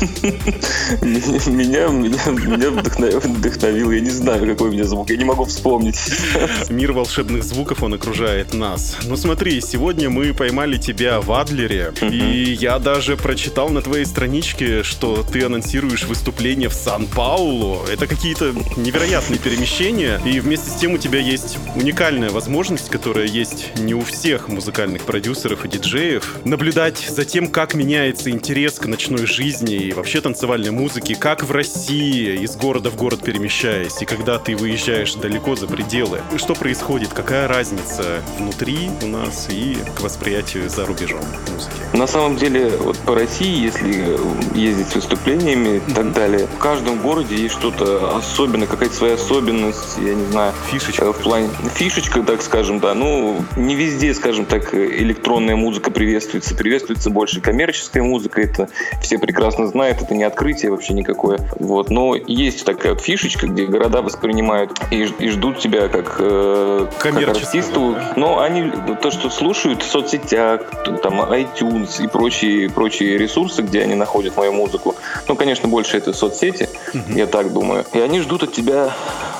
Меня, 1.02 1.88
меня, 1.88 2.70
вдохновил, 2.70 3.90
я 3.90 4.00
не 4.00 4.10
знаю, 4.10 4.46
какой 4.46 4.68
у 4.68 4.72
меня 4.72 4.84
звук, 4.84 5.10
я 5.10 5.16
не 5.16 5.24
могу 5.24 5.44
вспомнить. 5.44 5.98
Мир 6.68 6.92
волшебных 6.92 7.42
звуков, 7.42 7.82
он 7.82 7.94
окружает 7.94 8.54
нас. 8.54 8.96
Ну 9.04 9.16
смотри, 9.16 9.60
сегодня 9.60 10.10
мы 10.10 10.34
поймали 10.34 10.76
тебя 10.76 11.20
в 11.20 11.32
Адлере, 11.32 11.92
и 12.02 12.56
я 12.60 12.78
даже 12.78 13.16
прочитал 13.16 13.70
на 13.70 13.82
твоей 13.82 14.04
страничке, 14.04 14.82
что 14.82 15.22
ты 15.22 15.44
анонсируешь 15.44 16.04
выступление 16.04 16.68
в 16.68 16.74
Сан-Паулу. 16.74 17.84
Это 17.90 18.06
какие-то 18.06 18.52
невероятные 18.76 19.38
перемещения, 19.38 20.20
и 20.24 20.40
вместе 20.40 20.70
с 20.70 20.74
тем 20.74 20.92
у 20.92 20.98
тебя 20.98 21.20
есть 21.20 21.53
уникальная 21.76 22.30
возможность, 22.30 22.88
которая 22.90 23.26
есть 23.26 23.78
не 23.78 23.94
у 23.94 24.00
всех 24.00 24.48
музыкальных 24.48 25.02
продюсеров 25.02 25.64
и 25.64 25.68
диджеев, 25.68 26.38
наблюдать 26.44 26.98
за 26.98 27.24
тем, 27.24 27.48
как 27.48 27.74
меняется 27.74 28.30
интерес 28.30 28.78
к 28.78 28.86
ночной 28.86 29.26
жизни 29.26 29.74
и 29.74 29.92
вообще 29.92 30.20
танцевальной 30.20 30.70
музыке, 30.70 31.16
как 31.16 31.42
в 31.44 31.50
России, 31.50 32.42
из 32.42 32.56
города 32.56 32.90
в 32.90 32.96
город 32.96 33.20
перемещаясь, 33.22 34.00
и 34.02 34.04
когда 34.04 34.38
ты 34.38 34.56
выезжаешь 34.56 35.14
далеко 35.14 35.56
за 35.56 35.66
пределы. 35.66 36.20
Что 36.36 36.54
происходит, 36.54 37.10
какая 37.12 37.48
разница 37.48 38.22
внутри 38.38 38.90
у 39.02 39.06
нас 39.06 39.48
и 39.50 39.76
к 39.96 40.00
восприятию 40.00 40.68
за 40.68 40.86
рубежом 40.86 41.20
музыки? 41.52 41.74
На 41.92 42.06
самом 42.06 42.36
деле, 42.36 42.70
вот 42.78 42.98
по 42.98 43.14
России, 43.14 43.64
если 43.64 44.18
ездить 44.58 44.88
с 44.88 44.94
выступлениями 44.94 45.76
и 45.76 45.92
так 45.92 46.12
далее, 46.12 46.46
в 46.46 46.58
каждом 46.58 47.00
городе 47.00 47.36
есть 47.36 47.54
что-то 47.54 48.16
особенное, 48.16 48.66
какая-то 48.66 48.94
своя 48.94 49.14
особенность, 49.14 49.98
я 49.98 50.14
не 50.14 50.30
знаю. 50.30 50.52
Фишечка. 50.70 51.04
Э, 51.04 51.12
В 51.12 51.18
плане 51.18 51.43
фишечка, 51.74 52.22
так 52.22 52.42
скажем, 52.42 52.80
да. 52.80 52.94
Ну, 52.94 53.36
не 53.56 53.74
везде, 53.74 54.14
скажем 54.14 54.46
так, 54.46 54.74
электронная 54.74 55.56
музыка 55.56 55.90
приветствуется. 55.90 56.54
Приветствуется 56.54 57.10
больше 57.10 57.40
коммерческая 57.40 58.02
музыка. 58.02 58.40
Это 58.40 58.68
все 59.00 59.18
прекрасно 59.18 59.66
знают. 59.66 60.02
Это 60.02 60.14
не 60.14 60.24
открытие 60.24 60.70
вообще 60.70 60.92
никакое. 60.92 61.38
Вот. 61.58 61.90
Но 61.90 62.14
есть 62.14 62.64
такая 62.64 62.94
вот 62.94 63.02
фишечка, 63.02 63.46
где 63.46 63.66
города 63.66 64.02
воспринимают 64.02 64.72
и, 64.90 65.08
и 65.18 65.28
ждут 65.28 65.58
тебя 65.58 65.88
как, 65.88 66.16
э, 66.18 66.86
как 66.98 67.16
артисту. 67.16 67.94
да? 67.94 68.12
Но 68.16 68.40
они 68.40 68.72
то, 69.02 69.10
что 69.10 69.30
слушают 69.30 69.82
в 69.82 69.90
соцсетях, 69.90 70.62
там 71.02 71.20
iTunes 71.20 72.02
и 72.02 72.08
прочие, 72.08 72.70
прочие 72.70 73.18
ресурсы, 73.18 73.62
где 73.62 73.82
они 73.82 73.94
находят 73.94 74.36
мою 74.36 74.52
музыку. 74.52 74.94
Ну, 75.28 75.36
конечно, 75.36 75.68
больше 75.68 75.96
это 75.96 76.12
соцсети, 76.12 76.68
я 77.08 77.26
так 77.26 77.52
думаю. 77.52 77.84
И 77.92 77.98
они 77.98 78.20
ждут 78.20 78.44
от 78.44 78.52
тебя 78.52 78.92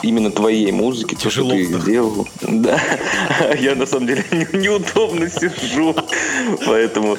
именно 0.05 0.31
твоей 0.31 0.71
музыки, 0.73 1.15
то, 1.15 1.21
что 1.31 1.31
Тяжело 1.31 1.51
ты 1.51 1.65
сделал. 1.65 2.29
Да. 2.43 2.81
Я 3.59 3.75
на 3.75 3.87
самом 3.87 4.07
деле 4.07 4.25
не- 4.31 4.59
неудобно 4.59 5.29
сижу, 5.29 5.95
поэтому 6.67 7.17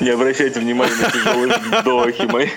не 0.00 0.10
обращайте 0.10 0.60
внимания 0.60 0.94
на 1.00 1.10
тяжелые 1.10 1.54
вздохи 1.58 2.30
мои. 2.30 2.48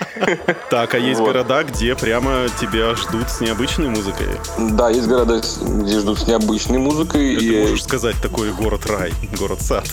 Так, 0.70 0.94
а 0.94 0.98
есть 0.98 1.20
города, 1.20 1.64
где 1.64 1.94
прямо 1.96 2.46
тебя 2.60 2.94
ждут 2.94 3.28
с 3.28 3.40
необычной 3.40 3.88
музыкой. 3.88 4.26
Да, 4.58 4.88
есть 4.90 5.08
города, 5.08 5.40
где 5.82 5.98
ждут 5.98 6.20
с 6.20 6.26
необычной 6.26 6.78
музыкой. 6.78 7.36
Ты 7.36 7.60
можешь 7.62 7.82
сказать 7.82 8.16
такой 8.22 8.52
город-рай, 8.52 9.12
город-сад. 9.38 9.84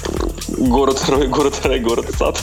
город 0.49 1.03
рай, 1.07 1.27
город 1.27 1.55
рай, 1.63 1.79
город 1.79 2.05
сад. 2.17 2.41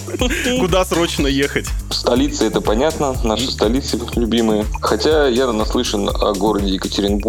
Куда 0.59 0.85
срочно 0.85 1.27
ехать? 1.27 1.67
Столица, 1.91 2.45
это 2.45 2.61
понятно, 2.61 3.15
наши 3.23 3.51
столицы 3.51 4.01
любимые. 4.17 4.67
Хотя 4.81 5.29
я 5.29 5.51
наслышан 5.53 6.09
о 6.09 6.33
городе 6.35 6.71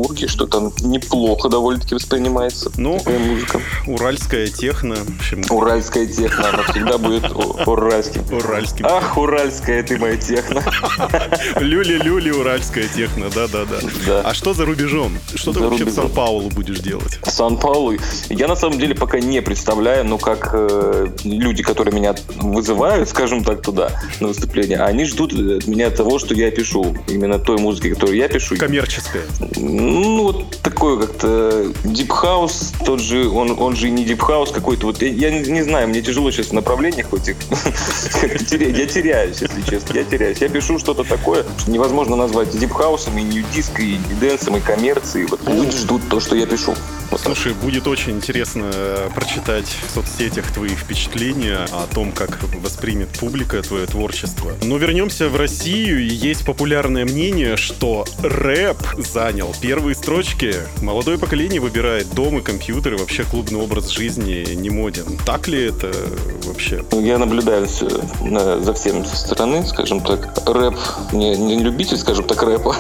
Екатеринбурге, 0.05 0.27
что 0.27 0.45
там 0.47 0.71
неплохо 0.81 1.49
довольно-таки 1.49 1.95
воспринимается 1.95 2.71
Ну, 2.77 2.97
такая 2.97 3.19
музыка. 3.19 3.61
Уральская 3.87 4.47
техно, 4.47 4.95
общем, 5.19 5.43
Уральская 5.49 6.05
техно, 6.05 6.49
она 6.49 6.63
всегда 6.63 6.97
будет 6.97 7.25
уральским. 7.65 8.23
уральским. 8.31 8.85
Ах, 8.85 9.17
уральская 9.17 9.83
ты 9.83 9.97
моя 9.97 10.17
техно. 10.17 10.63
Люли-люли, 11.59 12.31
уральская 12.31 12.87
техно, 12.87 13.29
да-да-да. 13.33 13.77
Да. 14.05 14.21
А 14.21 14.33
что 14.33 14.53
за 14.53 14.65
рубежом? 14.65 15.17
Что 15.33 15.53
ты 15.53 15.59
вообще 15.59 15.85
в. 15.85 15.91
Сан-Паулу 15.91 16.49
будешь 16.49 16.79
делать? 16.79 17.19
Сан-Паулу. 17.23 17.95
Я 18.29 18.47
на 18.47 18.55
самом 18.55 18.79
деле 18.79 18.95
пока 18.95 19.19
не 19.19 19.41
представляю, 19.41 20.05
но 20.05 20.17
как 20.17 20.49
э, 20.53 21.07
люди, 21.23 21.63
которые 21.63 21.93
меня 21.93 22.15
вызывают, 22.37 23.09
скажем 23.09 23.43
так, 23.43 23.61
туда 23.61 23.91
на 24.19 24.27
выступление, 24.27 24.79
они 24.79 25.05
ждут 25.05 25.33
от 25.33 25.67
меня 25.67 25.89
того, 25.89 26.19
что 26.19 26.33
я 26.33 26.51
пишу. 26.51 26.95
Именно 27.07 27.39
той 27.39 27.57
музыки, 27.57 27.93
которую 27.93 28.17
я 28.17 28.27
пишу. 28.27 28.55
Коммерческая. 28.57 29.23
Ну, 29.95 30.23
вот 30.23 30.59
такой 30.61 30.99
как-то 30.99 31.71
House, 31.85 32.73
тот 32.85 32.99
же, 32.99 33.29
он, 33.29 33.55
он 33.57 33.77
же 33.77 33.87
и 33.87 33.91
не 33.91 34.05
House 34.05 34.51
какой-то. 34.51 34.87
Вот 34.87 35.01
я, 35.01 35.31
не, 35.31 35.49
не 35.49 35.63
знаю, 35.63 35.87
мне 35.87 36.01
тяжело 36.01 36.31
сейчас 36.31 36.47
в 36.47 36.51
направлениях 36.51 37.13
этих. 37.13 37.37
Я 38.75 38.85
теряюсь, 38.87 39.37
если 39.41 39.61
честно, 39.61 39.93
я 39.93 40.03
теряюсь. 40.03 40.39
Я 40.39 40.49
пишу 40.49 40.79
что-то 40.79 41.03
такое, 41.03 41.45
что 41.57 41.71
невозможно 41.71 42.15
назвать 42.15 42.53
House, 42.55 43.07
и 43.17 43.41
Disco, 43.57 43.81
и 43.81 44.13
дэнсом, 44.19 44.57
и 44.57 44.59
коммерцией. 44.59 45.27
Вот 45.27 45.39
люди 45.47 45.77
ждут 45.77 46.01
то, 46.09 46.19
что 46.19 46.35
я 46.35 46.45
пишу. 46.45 46.75
Вот. 47.11 47.21
Слушай, 47.21 47.53
будет 47.53 47.87
очень 47.87 48.13
интересно 48.13 48.69
э, 48.73 49.09
прочитать 49.13 49.67
в 49.87 49.93
соцсетях 49.93 50.51
твои 50.51 50.69
впечатления 50.69 51.65
о 51.71 51.87
том, 51.93 52.11
как 52.11 52.43
воспримет 52.61 53.09
публика 53.19 53.61
твое 53.61 53.85
творчество. 53.85 54.51
Но 54.61 54.77
вернемся 54.77 55.29
в 55.29 55.35
Россию, 55.35 56.03
и 56.03 56.07
есть 56.07 56.45
популярное 56.45 57.05
мнение, 57.05 57.57
что 57.57 58.05
рэп 58.21 58.77
занял 58.97 59.55
первые 59.85 59.95
строчки. 59.95 60.55
Молодое 60.81 61.19
поколение 61.19 61.61
выбирает 61.61 62.09
дом 62.15 62.39
и 62.39 62.41
компьютер, 62.41 62.95
и 62.95 62.97
вообще 62.97 63.23
клубный 63.23 63.59
образ 63.59 63.89
жизни 63.89 64.43
не 64.55 64.71
моден. 64.71 65.05
Так 65.27 65.47
ли 65.47 65.67
это 65.67 65.91
вообще? 66.45 66.83
Ну, 66.91 67.01
Я 67.01 67.19
наблюдаю 67.19 67.67
всё, 67.67 67.87
на- 68.21 68.59
за 68.63 68.73
всем 68.73 69.05
со 69.05 69.15
стороны, 69.15 69.63
скажем 69.67 70.01
так. 70.01 70.33
Рэп, 70.47 70.75
не, 71.13 71.37
не 71.37 71.59
любитель, 71.59 71.97
скажем 71.97 72.25
так, 72.25 72.41
рэпа. 72.41 72.75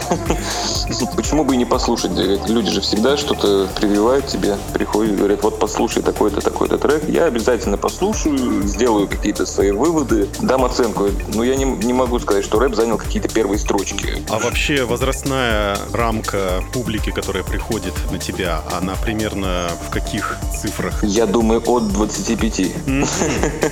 Почему 1.15 1.43
бы 1.43 1.53
и 1.53 1.57
не 1.57 1.65
послушать? 1.65 2.11
Люди 2.47 2.71
же 2.71 2.81
всегда 2.81 3.17
что-то 3.17 3.67
прививают 3.79 4.25
тебе, 4.25 4.57
приходят 4.73 5.13
и 5.13 5.15
говорят, 5.15 5.43
вот 5.43 5.59
послушай 5.59 6.01
такой-то, 6.01 6.41
такой-то 6.41 6.79
трек. 6.79 7.07
Я 7.07 7.25
обязательно 7.25 7.77
послушаю, 7.77 8.63
сделаю 8.63 9.07
какие-то 9.07 9.45
свои 9.45 9.69
выводы, 9.69 10.27
дам 10.41 10.65
оценку. 10.65 11.09
Но 11.35 11.43
я 11.43 11.55
не, 11.55 11.65
не 11.65 11.93
могу 11.93 12.17
сказать, 12.17 12.43
что 12.43 12.57
рэп 12.57 12.73
занял 12.73 12.97
какие-то 12.97 13.29
первые 13.29 13.59
строчки. 13.59 14.23
А 14.29 14.39
вообще 14.39 14.85
возрастная 14.85 15.77
рамка 15.93 16.63
публики, 16.73 16.84
которая 17.11 17.43
приходит 17.43 17.93
на 18.11 18.19
тебя, 18.19 18.61
она 18.71 18.95
примерно 18.95 19.69
в 19.87 19.89
каких 19.89 20.37
цифрах? 20.55 21.03
Я 21.03 21.25
думаю, 21.25 21.63
от 21.65 21.91
25. 21.91 22.59
Мгм. 22.85 23.05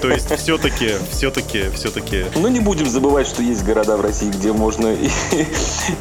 То 0.01 0.09
есть 0.09 0.35
все-таки, 0.39 0.93
все-таки, 1.11 1.69
все-таки 1.75 2.25
Но 2.35 2.49
не 2.49 2.59
будем 2.59 2.87
забывать, 2.87 3.27
что 3.27 3.43
есть 3.43 3.63
города 3.63 3.97
в 3.97 4.01
России, 4.01 4.29
где 4.29 4.51
можно 4.51 4.87
и, 4.87 5.09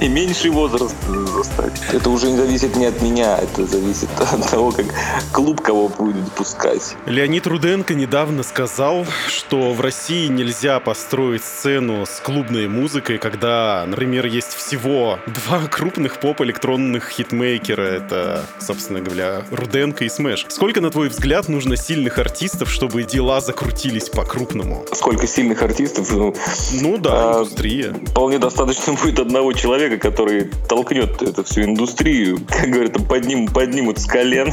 и 0.00 0.08
меньший 0.08 0.50
возраст 0.50 0.94
застать. 1.34 1.72
Это 1.92 2.08
уже 2.08 2.30
не 2.30 2.38
зависит 2.38 2.76
не 2.76 2.86
от 2.86 3.02
меня, 3.02 3.36
это 3.36 3.66
зависит 3.66 4.08
от 4.18 4.50
того, 4.50 4.72
как 4.72 4.86
клуб 5.32 5.60
кого 5.60 5.88
будет 5.88 6.32
пускать. 6.32 6.94
Леонид 7.04 7.46
Руденко 7.46 7.94
недавно 7.94 8.42
сказал, 8.42 9.04
что 9.28 9.74
в 9.74 9.80
России 9.82 10.28
нельзя 10.28 10.80
построить 10.80 11.44
сцену 11.44 12.06
с 12.06 12.20
клубной 12.20 12.68
музыкой, 12.68 13.18
когда, 13.18 13.84
например, 13.86 14.24
есть 14.26 14.54
всего 14.54 15.18
два 15.26 15.66
крупных 15.66 16.18
поп-электронных 16.18 17.01
хитмейкера. 17.10 17.82
Это, 17.82 18.44
собственно 18.60 19.00
говоря, 19.00 19.42
Руденко 19.50 20.04
и 20.04 20.08
Смэш. 20.08 20.46
Сколько, 20.48 20.80
на 20.80 20.90
твой 20.90 21.08
взгляд, 21.08 21.48
нужно 21.48 21.76
сильных 21.76 22.18
артистов, 22.18 22.70
чтобы 22.70 23.02
дела 23.04 23.40
закрутились 23.40 24.08
по-крупному? 24.08 24.84
Сколько 24.92 25.26
сильных 25.26 25.62
артистов, 25.62 26.10
ну, 26.10 26.34
Ну 26.80 26.98
да, 26.98 27.10
А, 27.12 27.38
индустрия. 27.38 27.94
вполне 28.08 28.38
достаточно 28.38 28.92
будет 28.94 29.18
одного 29.18 29.52
человека, 29.52 29.96
который 29.98 30.50
толкнет 30.68 31.20
эту 31.22 31.44
всю 31.44 31.62
индустрию, 31.62 32.38
как 32.48 32.68
говорят, 32.70 32.92
подним, 33.08 33.48
поднимут 33.48 33.98
с 33.98 34.06
колен. 34.06 34.52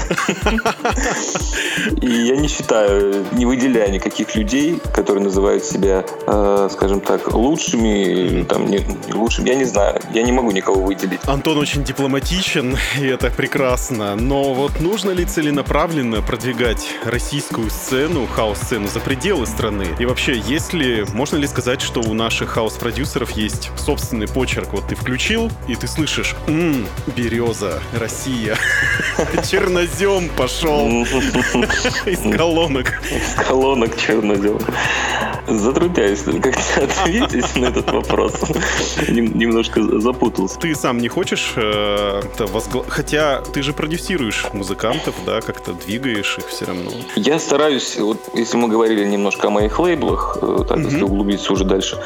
И 2.01 2.09
я 2.09 2.35
не 2.37 2.47
считаю, 2.47 3.25
не 3.31 3.45
выделяю 3.45 3.91
никаких 3.91 4.35
людей, 4.35 4.79
которые 4.93 5.23
называют 5.23 5.63
себя, 5.63 6.05
э, 6.27 6.69
скажем 6.71 7.01
так, 7.01 7.33
лучшими, 7.33 8.43
там, 8.43 8.65
не, 8.67 8.81
лучшими, 9.13 9.49
я 9.49 9.55
не 9.55 9.65
знаю, 9.65 9.99
я 10.13 10.23
не 10.23 10.31
могу 10.31 10.51
никого 10.51 10.81
выделить. 10.83 11.19
Антон 11.27 11.57
очень 11.57 11.83
дипломатичен, 11.83 12.38
и 12.43 13.05
это 13.05 13.29
прекрасно. 13.31 14.15
Но 14.15 14.53
вот 14.53 14.79
нужно 14.79 15.11
ли 15.11 15.25
целенаправленно 15.25 16.21
продвигать 16.21 16.87
российскую 17.03 17.69
сцену, 17.69 18.27
хаос-сцену 18.27 18.87
за 18.87 19.01
пределы 19.01 19.45
страны? 19.45 19.87
И 19.99 20.05
вообще, 20.05 20.37
есть 20.37 20.71
ли, 20.73 21.03
можно 21.13 21.35
ли 21.35 21.45
сказать, 21.47 21.81
что 21.81 21.99
у 21.99 22.13
наших 22.13 22.51
хаос-продюсеров 22.51 23.31
есть 23.31 23.71
собственный 23.77 24.27
почерк? 24.27 24.69
Вот 24.71 24.87
ты 24.87 24.95
включил, 24.95 25.51
и 25.67 25.75
ты 25.75 25.87
слышишь, 25.87 26.35
«М, 26.47 26.87
береза, 27.15 27.81
Россия, 27.93 28.55
чернозем 29.49 30.29
пошел 30.29 30.87
из 32.05 32.37
колонок. 32.37 33.01
колонок 33.49 33.97
чернозем. 33.97 34.59
Затрудняюсь 35.47 36.19
как-то 36.21 36.83
ответить 36.83 37.55
на 37.55 37.65
этот 37.65 37.91
вопрос. 37.91 38.33
Нем- 39.07 39.35
Немножко 39.37 39.81
запутался. 39.99 40.59
Ты 40.59 40.75
сам 40.75 40.99
не 40.99 41.07
хочешь 41.07 41.53
э, 41.55 42.21
это 42.33 42.45
возгла- 42.45 42.85
Хотя 42.87 43.41
ты 43.53 43.61
же 43.63 43.73
продюсируешь 43.73 44.45
музыкантов, 44.53 45.15
да, 45.25 45.41
как-то 45.41 45.73
двигаешь 45.73 46.37
их 46.37 46.47
все 46.47 46.65
равно. 46.65 46.91
Я 47.15 47.39
стараюсь, 47.39 47.97
вот 47.97 48.17
если 48.33 48.57
мы 48.57 48.67
говорили 48.67 49.05
немножко 49.05 49.47
о 49.47 49.49
моих 49.49 49.79
лейблах, 49.79 50.37
э, 50.41 50.65
так, 50.67 50.79
если 50.79 51.03
углубиться 51.03 51.53
уже 51.53 51.65
дальше, 51.65 51.97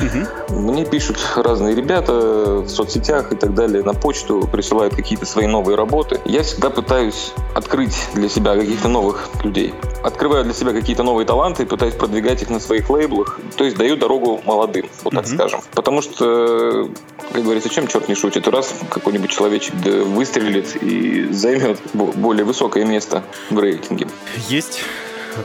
мне 0.49 0.86
пишут 0.86 1.17
разные 1.36 1.76
ребята 1.76 2.13
в 2.13 2.69
соцсетях 2.69 3.32
и 3.32 3.36
так 3.36 3.53
далее, 3.53 3.84
на 3.84 3.93
почту 3.93 4.47
присылают 4.51 4.95
какие-то 4.95 5.26
свои 5.26 5.47
новые 5.47 5.76
работы. 5.76 6.19
Я 6.26 6.41
всегда 6.43 6.69
пытаюсь 6.69 7.34
открыть 7.55 7.95
для 8.13 8.30
себя 8.30 8.55
каких-то 8.55 8.88
новых 8.88 9.30
людей. 9.43 9.74
Открываю 10.04 10.43
для 10.43 10.54
себя 10.54 10.74
какие-то 10.74 11.04
новые 11.04 11.26
таланты 11.26 11.64
и 11.64 11.66
пытаюсь 11.66 11.95
продвигать 11.95 12.41
их 12.41 12.49
на 12.49 12.60
своих 12.60 12.89
лейблах. 12.89 13.39
То 13.56 13.64
есть 13.64 13.78
даю 13.78 13.95
дорогу 13.95 14.41
молодым, 14.45 14.89
вот 15.04 15.14
так 15.14 15.26
Мгм. 15.26 15.36
скажем. 15.36 15.62
Потому 15.74 16.01
что, 16.01 16.89
как 17.32 17.43
говорится, 17.43 17.70
чем 17.70 17.88
черт 17.88 18.10
не 18.10 18.16
шутит, 18.16 18.47
раз 18.47 18.74
какой-нибудь 18.89 19.30
человечек 19.32 19.74
выстрелит 19.76 20.76
и 20.82 21.28
займет 21.32 21.80
бо- 21.93 22.12
более 22.12 22.43
высокое 22.45 22.86
место 22.86 23.24
в 23.49 23.58
рейтинге. 23.60 24.08
Есть 24.49 24.82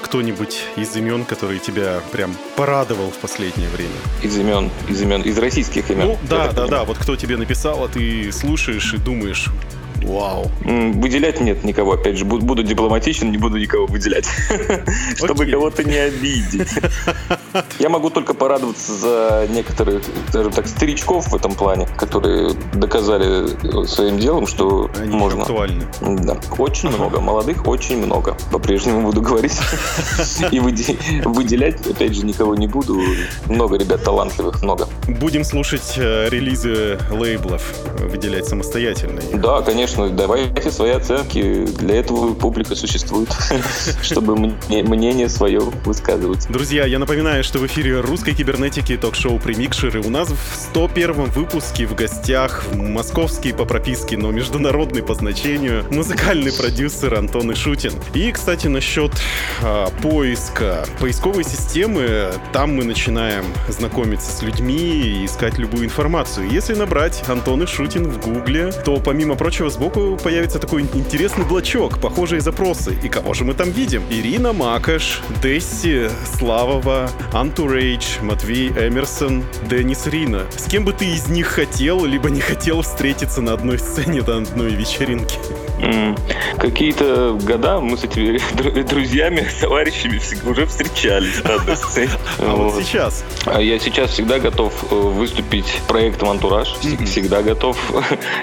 кто-нибудь 0.02 0.64
из 0.76 0.94
имен, 0.96 1.24
который 1.24 1.58
тебя 1.60 2.00
прям 2.12 2.34
порадовал 2.56 3.10
в 3.10 3.16
последнее 3.18 3.68
время? 3.70 3.88
Из 4.22 4.36
имен, 4.36 4.70
из 4.88 5.00
имен, 5.00 5.22
из 5.22 5.38
российских 5.38 5.90
имен. 5.90 6.08
Ну, 6.08 6.18
да, 6.28 6.38
да, 6.38 6.48
понимаю. 6.48 6.70
да, 6.70 6.84
вот 6.84 6.98
кто 6.98 7.16
тебе 7.16 7.36
написал, 7.38 7.84
а 7.84 7.88
ты 7.88 8.30
слушаешь 8.32 8.92
и 8.92 8.98
думаешь, 8.98 9.46
Вау. 10.02 10.50
Выделять 10.64 11.40
нет 11.40 11.64
никого, 11.64 11.92
опять 11.92 12.16
же, 12.16 12.24
буду, 12.24 12.44
буду 12.44 12.62
дипломатичен, 12.62 13.30
не 13.30 13.38
буду 13.38 13.58
никого 13.58 13.86
выделять, 13.86 14.26
чтобы 15.16 15.46
кого-то 15.46 15.84
не 15.84 15.96
обидеть. 15.96 16.68
Я 17.78 17.88
могу 17.88 18.10
только 18.10 18.34
порадоваться 18.34 18.92
за 18.92 19.46
некоторых, 19.50 20.02
скажем 20.28 20.52
так, 20.52 20.66
старичков 20.68 21.28
в 21.28 21.34
этом 21.34 21.54
плане, 21.54 21.88
которые 21.96 22.54
доказали 22.74 23.86
своим 23.86 24.18
делом, 24.18 24.46
что 24.46 24.90
Они 25.00 25.16
можно. 25.16 25.42
актуальны. 25.42 25.86
Да, 26.00 26.38
очень 26.58 26.90
много, 26.90 27.20
молодых 27.20 27.66
очень 27.66 27.98
много. 28.04 28.36
По-прежнему 28.52 29.02
буду 29.02 29.20
говорить. 29.22 29.58
И 30.52 30.58
выде- 30.60 30.96
выделять, 31.24 31.86
опять 31.86 32.14
же, 32.14 32.24
никого 32.24 32.54
не 32.54 32.66
буду. 32.66 33.00
Много 33.46 33.76
ребят 33.78 34.02
талантливых, 34.04 34.62
много. 34.62 34.88
Будем 35.06 35.44
слушать 35.44 35.94
э, 35.96 36.28
релизы 36.30 36.98
лейблов, 37.10 37.62
э, 37.98 38.06
выделять 38.06 38.46
самостоятельно. 38.46 39.20
Да, 39.34 39.62
конечно, 39.62 39.87
давайте 39.96 40.70
свои 40.70 40.92
оценки. 40.92 41.64
Для 41.78 41.96
этого 41.96 42.34
публика 42.34 42.74
существует, 42.74 43.28
чтобы 44.02 44.36
мне- 44.36 44.82
мнение 44.82 45.28
свое 45.28 45.60
высказывать. 45.84 46.46
Друзья, 46.48 46.84
я 46.86 46.98
напоминаю, 46.98 47.44
что 47.44 47.58
в 47.58 47.66
эфире 47.66 48.00
русской 48.00 48.34
кибернетики 48.34 48.96
ток-шоу 48.96 49.38
«Примикшеры». 49.38 50.00
У 50.00 50.10
нас 50.10 50.28
в 50.28 50.56
101 50.56 51.24
выпуске 51.26 51.86
в 51.86 51.94
гостях 51.94 52.64
московский 52.74 53.52
по 53.52 53.64
прописке, 53.64 54.16
но 54.16 54.30
международный 54.30 55.02
по 55.02 55.14
значению 55.14 55.84
музыкальный 55.90 56.52
продюсер 56.52 57.14
Антон 57.14 57.52
Ишутин. 57.52 57.92
И, 58.14 58.30
кстати, 58.32 58.66
насчет 58.66 59.12
а, 59.62 59.88
поиска 60.02 60.84
поисковой 61.00 61.44
системы, 61.44 62.32
там 62.52 62.74
мы 62.76 62.84
начинаем 62.84 63.44
знакомиться 63.68 64.30
с 64.30 64.42
людьми 64.42 64.76
и 64.76 65.24
искать 65.26 65.58
любую 65.58 65.84
информацию. 65.84 66.48
Если 66.50 66.74
набрать 66.74 67.22
Антон 67.28 67.64
Ишутин 67.64 68.08
в 68.08 68.20
гугле, 68.20 68.72
то, 68.84 68.96
помимо 68.98 69.34
прочего, 69.34 69.70
сбоку 69.78 70.18
появится 70.20 70.58
такой 70.58 70.82
интересный 70.82 71.44
блочок, 71.44 72.00
похожие 72.00 72.40
запросы. 72.40 72.98
И 73.00 73.08
кого 73.08 73.32
же 73.32 73.44
мы 73.44 73.54
там 73.54 73.70
видим? 73.70 74.02
Ирина 74.10 74.52
Макаш, 74.52 75.20
Десси 75.40 76.08
Славова, 76.36 77.08
Антурейдж, 77.32 78.20
Матвей 78.20 78.70
Эмерсон, 78.70 79.44
Деннис 79.70 80.08
Рина. 80.08 80.46
С 80.56 80.64
кем 80.64 80.84
бы 80.84 80.92
ты 80.92 81.06
из 81.06 81.28
них 81.28 81.46
хотел, 81.46 82.04
либо 82.04 82.28
не 82.28 82.40
хотел 82.40 82.82
встретиться 82.82 83.40
на 83.40 83.52
одной 83.52 83.78
сцене 83.78 84.20
на 84.22 84.38
одной 84.38 84.70
вечеринке? 84.74 85.38
Какие-то 86.58 87.38
года 87.46 87.80
мы 87.80 87.96
с 87.96 88.04
этими 88.04 88.36
дру- 88.54 88.82
друзьями, 88.84 89.46
товарищами 89.60 90.20
уже 90.48 90.66
встречались 90.66 91.42
на 91.44 91.54
одной 91.54 91.76
сцене. 91.76 92.10
А 92.38 92.54
вот 92.54 92.74
Вот. 92.74 92.82
сейчас 92.82 93.24
А 93.46 93.60
я 93.60 93.78
сейчас 93.78 94.10
всегда 94.10 94.38
готов 94.38 94.72
э, 94.90 94.94
выступить 94.94 95.80
проектом 95.88 96.30
«Антураж». 96.30 96.74
Вс- 96.80 97.04
Всегда 97.04 97.42
готов. 97.42 97.76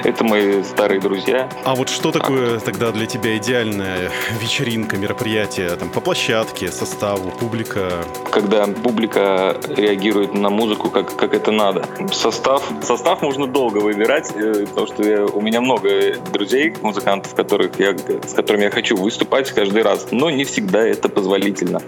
Это 0.03 0.23
мои 0.23 0.63
старые 0.63 0.99
друзья. 0.99 1.49
А 1.65 1.75
вот 1.75 1.89
что 1.89 2.11
такое 2.11 2.59
тогда 2.59 2.91
для 2.91 3.05
тебя 3.05 3.37
идеальная 3.37 4.11
вечеринка, 4.41 4.97
мероприятие 4.97 5.69
там 5.75 5.89
по 5.89 6.01
площадке, 6.01 6.71
составу, 6.71 7.29
публика? 7.31 7.89
когда 8.31 8.65
публика 8.67 9.55
реагирует 9.69 10.33
на 10.33 10.49
музыку 10.49 10.89
как, 10.89 11.15
как 11.15 11.33
это 11.33 11.51
надо. 11.51 11.85
Состав, 12.11 12.63
состав 12.83 13.21
можно 13.21 13.47
долго 13.47 13.77
выбирать, 13.77 14.31
э, 14.35 14.65
потому 14.67 14.87
что 14.87 15.03
я- 15.03 15.25
у 15.25 15.41
меня 15.41 15.61
много 15.61 16.15
друзей, 16.33 16.73
музыкантов, 16.81 17.24
которых 17.33 17.79
я, 17.79 17.95
с 17.97 18.33
которыми 18.33 18.63
я 18.63 18.71
хочу 18.71 18.95
выступать 18.95 19.51
каждый 19.51 19.83
раз, 19.83 20.07
но 20.11 20.29
не 20.29 20.45
всегда 20.45 20.85
это 20.85 21.09
позволительно. 21.09 21.81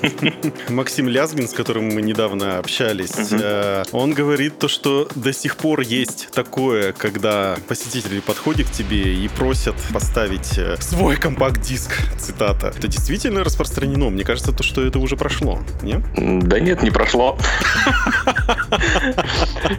Максим 0.68 1.08
Лязгин, 1.08 1.48
с 1.48 1.52
которым 1.52 1.88
мы 1.88 2.02
недавно 2.02 2.58
общались, 2.58 3.32
э, 3.32 3.84
он 3.92 4.12
говорит 4.12 4.58
то, 4.58 4.68
что 4.68 5.08
до 5.14 5.32
сих 5.32 5.56
пор 5.56 5.80
есть 5.80 6.28
такое, 6.32 6.92
когда 6.92 7.56
посетители 7.66 8.20
подходят 8.20 8.68
к 8.68 8.72
тебе 8.72 9.14
и 9.14 9.28
просят 9.28 9.74
поставить 9.92 10.58
э, 10.58 10.76
свой 10.80 11.16
компакт-диск, 11.16 11.92
цитата. 12.18 12.72
Это 12.76 12.88
действительно 12.88 13.44
распространено? 13.44 14.10
Мне 14.10 14.24
кажется, 14.24 14.52
то, 14.52 14.62
что 14.62 14.84
это 14.84 14.98
уже 14.98 15.16
прошло, 15.16 15.60
не? 15.82 16.02
Да 16.16 16.60
нет, 16.60 16.82
не 16.82 16.90
прошло. 16.90 17.38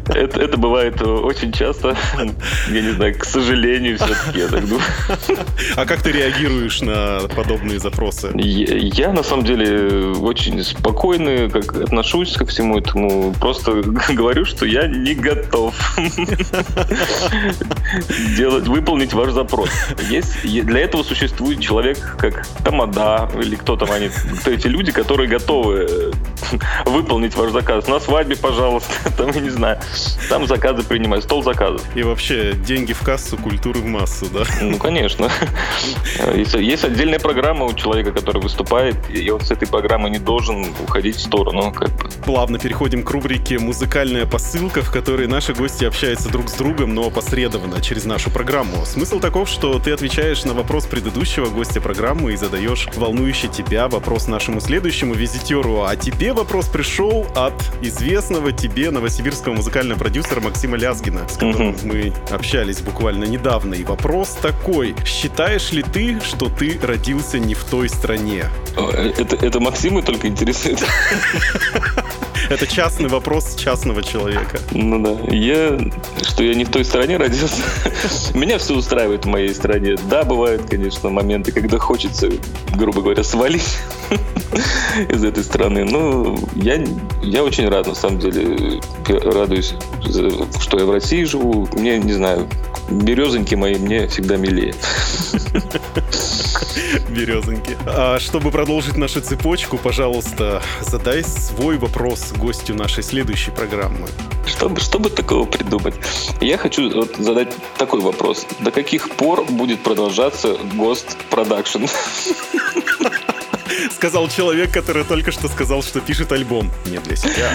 Это, 0.08 0.42
это 0.42 0.58
бывает 0.58 1.02
очень 1.02 1.52
часто. 1.52 1.96
Я 2.70 2.82
не 2.82 2.92
знаю, 2.92 3.18
к 3.18 3.26
сожалению, 3.26 3.98
все-таки, 3.98 4.40
я 4.40 4.48
так 4.48 4.68
думаю. 4.68 4.84
А 5.76 5.86
как 5.86 6.02
ты 6.02 6.12
реагируешь 6.12 6.82
на 6.82 7.22
подобные 7.36 7.80
запросы? 7.80 8.32
Я, 8.36 8.76
я, 9.08 9.14
на 9.14 9.24
самом 9.24 9.46
деле 9.46 10.12
очень 10.14 10.64
спокойно 10.64 11.50
как 11.50 11.76
отношусь 11.76 12.36
ко 12.36 12.46
всему 12.46 12.78
этому. 12.78 13.34
Просто 13.34 13.72
говорю, 14.10 14.46
что 14.46 14.66
я 14.66 14.88
не 14.88 15.16
готов 15.16 15.76
делать, 18.38 18.68
выполнить 18.68 19.14
ваш 19.14 19.32
запрос. 19.32 19.70
Есть, 20.10 20.42
для 20.44 20.82
этого 20.82 21.04
существует 21.04 21.60
человек, 21.60 22.18
как 22.18 22.46
Тамада, 22.64 23.30
или 23.42 23.56
кто 23.56 23.76
там 23.76 23.92
они, 23.92 24.10
кто 24.42 24.52
эти 24.52 24.68
люди, 24.68 24.92
которые 24.92 25.30
готовы 25.30 25.88
э, 25.90 26.12
выполнить 26.86 27.36
ваш 27.36 27.52
заказ. 27.52 27.88
На 27.88 28.00
свадьбе, 28.00 28.36
пожалуйста, 28.36 28.94
там, 29.18 29.32
я 29.32 29.42
не 29.42 29.50
знаю, 29.50 29.69
там 30.30 30.48
заказы 30.48 30.84
принимать, 30.84 31.24
стол 31.24 31.44
заказов. 31.44 31.82
И 31.96 32.04
вообще, 32.04 32.54
деньги 32.54 32.94
в 32.94 33.02
кассу, 33.02 33.38
культуры 33.38 33.80
в 33.80 33.86
массу, 33.86 34.28
да? 34.32 34.44
Ну, 34.62 34.78
конечно. 34.78 35.30
Есть, 36.36 36.54
есть 36.54 36.84
отдельная 36.84 37.20
программа 37.20 37.66
у 37.66 37.74
человека, 37.74 38.12
который 38.12 38.42
выступает, 38.42 38.96
и 39.10 39.30
он 39.30 39.42
с 39.42 39.52
этой 39.52 39.68
программы 39.68 40.10
не 40.10 40.20
должен 40.20 40.68
уходить 40.84 41.18
в 41.18 41.22
сторону. 41.22 41.72
Как 41.72 41.90
бы. 41.90 42.10
Плавно 42.26 42.60
переходим 42.60 43.04
к 43.04 43.12
рубрике 43.12 43.60
«Музыкальная 43.60 44.26
посылка», 44.26 44.82
в 44.82 44.92
которой 44.92 45.28
наши 45.28 45.54
гости 45.54 45.86
общаются 45.86 46.30
друг 46.30 46.50
с 46.50 46.54
другом, 46.54 46.94
но 46.94 47.08
опосредованно 47.08 47.82
через 47.82 48.06
нашу 48.06 48.30
программу. 48.30 48.86
Смысл 48.86 49.20
таков, 49.20 49.50
что 49.50 49.80
ты 49.80 49.92
отвечаешь 49.92 50.44
на 50.46 50.54
вопрос 50.54 50.86
предыдущего 50.86 51.48
гостя 51.48 51.82
программы 51.82 52.34
и 52.34 52.36
задаешь 52.36 52.88
волнующий 52.96 53.50
тебя 53.50 53.88
вопрос 53.88 54.28
нашему 54.28 54.62
следующему 54.62 55.14
визитеру. 55.14 55.84
А 55.84 55.96
тебе 55.96 56.34
вопрос 56.34 56.68
пришел 56.68 57.26
от 57.36 57.54
известного 57.82 58.52
тебе 58.52 58.92
новосибирского 58.92 59.54
музыкального 59.60 60.00
продюсера 60.00 60.40
Максима 60.40 60.78
Лязгина, 60.78 61.28
с 61.28 61.34
которым 61.34 61.70
Мгм. 61.72 61.78
мы 61.84 62.14
общались 62.32 62.80
буквально 62.80 63.26
недавно. 63.26 63.74
И 63.74 63.84
вопрос 63.84 64.38
такой. 64.42 64.96
Считаешь 65.06 65.74
ли 65.74 65.84
ты, 65.84 66.22
что 66.22 66.48
ты 66.48 66.80
родился 66.82 67.40
не 67.40 67.56
в 67.56 67.64
той 67.66 67.90
стране? 67.90 68.46
Это, 68.78 69.36
это 69.36 69.60
Максима 69.60 70.02
только 70.02 70.28
интересует. 70.30 70.80
Это 72.50 72.66
частный 72.66 73.10
вопрос 73.10 73.56
частного 73.56 74.02
человека. 74.02 74.60
Ну 74.72 75.00
да. 75.00 75.34
Я, 75.34 75.80
что 76.24 76.44
я 76.44 76.56
не 76.56 76.66
в 76.66 76.70
той 76.70 76.84
стране 76.84 77.18
родился. 77.18 77.62
Меня 78.34 78.58
все 78.58 78.76
устраивает 78.76 79.26
в 79.26 79.28
моей 79.28 79.54
стране. 79.54 79.96
Да, 80.10 80.24
бывают, 80.24 80.64
конечно, 80.68 81.10
моменты, 81.10 81.52
когда 81.52 81.78
хочется, 81.78 82.30
грубо 82.74 83.02
говоря, 83.02 83.24
свалить 83.24 83.78
из 85.10 85.24
этой 85.24 85.44
страны. 85.44 85.86
Но 85.86 86.38
я, 86.56 86.84
я 87.22 87.44
очень 87.44 87.70
рад, 87.70 87.88
на 87.88 87.96
самом 87.96 88.20
деле. 88.20 88.82
Радуюсь, 89.08 89.76
что 90.60 90.80
я 90.80 90.86
в 90.86 90.92
России 90.92 91.24
живу. 91.26 91.68
Мне, 91.74 92.00
не 92.00 92.14
знаю, 92.14 92.48
березоньки 92.90 93.56
мои 93.56 93.76
мне 93.76 94.08
всегда 94.08 94.38
милее. 94.38 94.74
Березоньки. 97.10 97.78
А 97.86 98.20
чтобы 98.20 98.52
продолжить 98.52 98.98
нашу 98.98 99.22
цепочку, 99.22 99.78
пожалуйста, 99.78 100.62
задай 100.82 101.24
свой 101.24 101.78
вопрос 101.78 102.34
гостю 102.40 102.74
нашей 102.74 103.04
следующей 103.04 103.52
программы. 103.52 104.08
Чтобы, 104.46 104.80
чтобы 104.80 105.10
такого 105.10 105.46
придумать? 105.46 105.96
Я 106.42 106.58
хочу 106.58 106.90
вот 106.92 107.16
задать 107.18 107.54
такой 107.78 108.02
вопрос. 108.02 108.48
До 108.60 108.72
каких 108.72 109.10
пор 109.12 109.46
будет 109.46 109.82
продолжаться 109.82 110.58
Ghost 110.74 111.18
Production? 111.30 111.90
Сказал 113.92 114.30
человек, 114.30 114.74
который 114.74 115.04
только 115.04 115.32
что 115.32 115.48
сказал, 115.50 115.84
что 115.84 116.00
пишет 116.00 116.32
альбом. 116.32 116.72
Не 116.86 116.98
для 117.00 117.16
себя. 117.16 117.52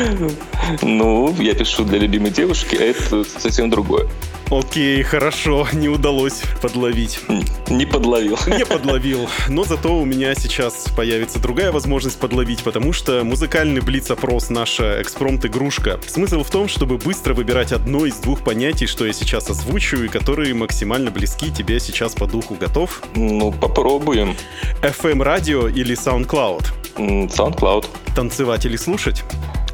Ну, 0.83 1.35
я 1.41 1.55
пишу 1.55 1.85
для 1.85 1.99
любимой 1.99 2.31
девушки, 2.31 2.77
а 2.77 2.83
это 2.83 3.25
совсем 3.39 3.71
другое. 3.71 4.07
Окей, 4.51 5.03
хорошо, 5.03 5.67
не 5.73 5.89
удалось 5.89 6.43
подловить. 6.61 7.21
Не 7.69 7.87
подловил. 7.87 8.39
Не 8.47 8.65
подловил, 8.65 9.29
но 9.49 9.65
зато 9.65 9.97
у 9.97 10.05
меня 10.05 10.35
сейчас 10.35 10.87
появится 10.97 11.39
другая 11.39 11.73
возможность 11.73 12.19
подловить, 12.19 12.63
потому 12.63 12.93
что 12.93 13.25
музыкальный 13.25 13.81
блиц-опрос— 13.81 14.49
наша 14.51 15.01
экспромт-игрушка. 15.03 15.99
Смысл 16.07 16.43
в 16.43 16.51
том, 16.51 16.69
чтобы 16.69 16.99
быстро 16.99 17.35
выбирать 17.35 17.73
одно 17.73 18.07
из 18.07 18.17
двух 18.17 18.43
понятий, 18.45 18.87
что 18.87 19.07
я 19.07 19.13
сейчас 19.13 19.49
озвучу, 19.49 20.05
и 20.05 20.09
которые 20.09 20.55
максимально 20.55 21.11
близки 21.11 21.51
тебе 21.51 21.81
сейчас 21.81 22.15
по 22.15 22.27
духу. 22.27 22.55
Готов? 22.55 23.03
Ну, 23.15 23.53
попробуем. 23.53 24.37
FM-радио 24.83 25.69
или 25.69 25.97
SoundCloud? 25.97 26.67
SoundCloud. 26.97 27.87
Танцевать 28.15 28.67
или 28.67 28.77
слушать? 28.77 29.25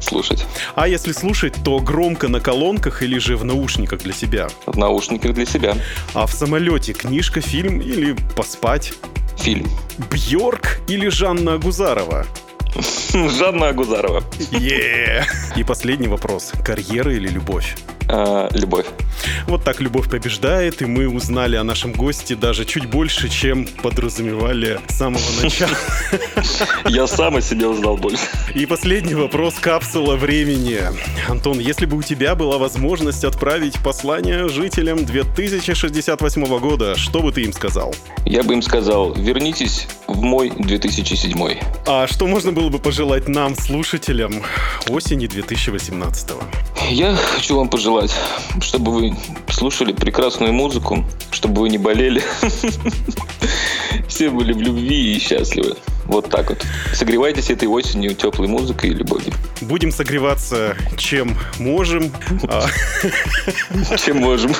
Слушать. 0.01 0.45
А 0.75 0.87
если 0.87 1.11
слушать, 1.11 1.53
то 1.63 1.79
громко 1.79 2.27
на 2.27 2.39
колонках 2.39 3.03
или 3.03 3.19
же 3.19 3.37
в 3.37 3.45
наушниках 3.45 4.01
для 4.01 4.13
себя? 4.13 4.49
В 4.65 4.77
наушниках 4.77 5.33
для 5.33 5.45
себя. 5.45 5.75
А 6.13 6.25
в 6.25 6.31
самолете 6.33 6.93
книжка, 6.93 7.41
фильм 7.41 7.79
или 7.81 8.15
поспать? 8.35 8.93
Фильм. 9.37 9.67
Бьорк 10.11 10.79
или 10.87 11.09
Жанна 11.09 11.53
Агузарова? 11.53 12.25
Жанна 13.13 13.69
Агузарова. 13.69 14.23
Е. 14.51 15.25
И 15.55 15.63
последний 15.63 16.07
вопрос. 16.07 16.51
Карьера 16.65 17.13
или 17.13 17.27
любовь? 17.27 17.75
э, 18.11 18.49
любовь. 18.53 18.85
Вот 19.47 19.63
так 19.63 19.81
любовь 19.81 20.09
побеждает, 20.09 20.81
и 20.81 20.85
мы 20.85 21.07
узнали 21.07 21.55
о 21.55 21.63
нашем 21.63 21.93
госте 21.93 22.35
даже 22.35 22.65
чуть 22.65 22.85
больше, 22.85 23.29
чем 23.29 23.65
подразумевали 23.81 24.79
с 24.87 24.97
самого 24.97 25.23
начала. 25.41 25.75
Я 26.87 27.07
сам 27.07 27.35
о 27.37 27.41
себе 27.41 27.67
узнал 27.67 27.97
больше. 27.97 28.23
И 28.55 28.65
последний 28.65 29.15
вопрос 29.15 29.55
капсула 29.59 30.15
времени. 30.15 30.79
Антон, 31.27 31.59
если 31.59 31.85
бы 31.85 31.97
у 31.97 32.03
тебя 32.03 32.35
была 32.35 32.57
возможность 32.57 33.23
отправить 33.23 33.81
послание 33.83 34.47
жителям 34.49 35.05
2068 35.05 36.59
года, 36.59 36.95
что 36.95 37.21
бы 37.21 37.31
ты 37.31 37.43
им 37.43 37.53
сказал? 37.53 37.95
Я 38.25 38.43
бы 38.43 38.53
им 38.53 38.61
сказал, 38.61 39.13
вернитесь 39.13 39.87
в 40.07 40.21
мой 40.21 40.51
2007. 40.57 41.57
А 41.87 42.07
что 42.07 42.27
можно 42.27 42.51
было 42.51 42.69
бы 42.69 42.79
пожелать 42.79 43.27
нам, 43.27 43.55
слушателям, 43.55 44.43
осени 44.89 45.27
2018 45.27 46.31
Я 46.91 47.15
хочу 47.15 47.57
вам 47.57 47.69
пожелать, 47.69 48.13
чтобы 48.61 48.91
вы 48.91 49.15
слушали 49.49 49.93
прекрасную 49.93 50.53
музыку, 50.53 51.05
чтобы 51.31 51.61
вы 51.61 51.69
не 51.69 51.77
болели. 51.77 52.21
Все 54.07 54.29
были 54.29 54.53
в 54.53 54.61
любви 54.61 55.15
и 55.15 55.19
счастливы. 55.19 55.75
Вот 56.11 56.29
так 56.29 56.49
вот. 56.49 56.65
Согревайтесь 56.93 57.49
этой 57.49 57.69
осенью 57.69 58.13
теплой 58.15 58.49
музыкой 58.49 58.89
и 58.89 58.93
любовью. 58.93 59.33
Будем 59.61 59.91
согреваться 59.93 60.75
чем 60.97 61.37
можем. 61.57 62.11
А, 62.49 62.65
Чем 63.97 64.17
можем. 64.17 64.53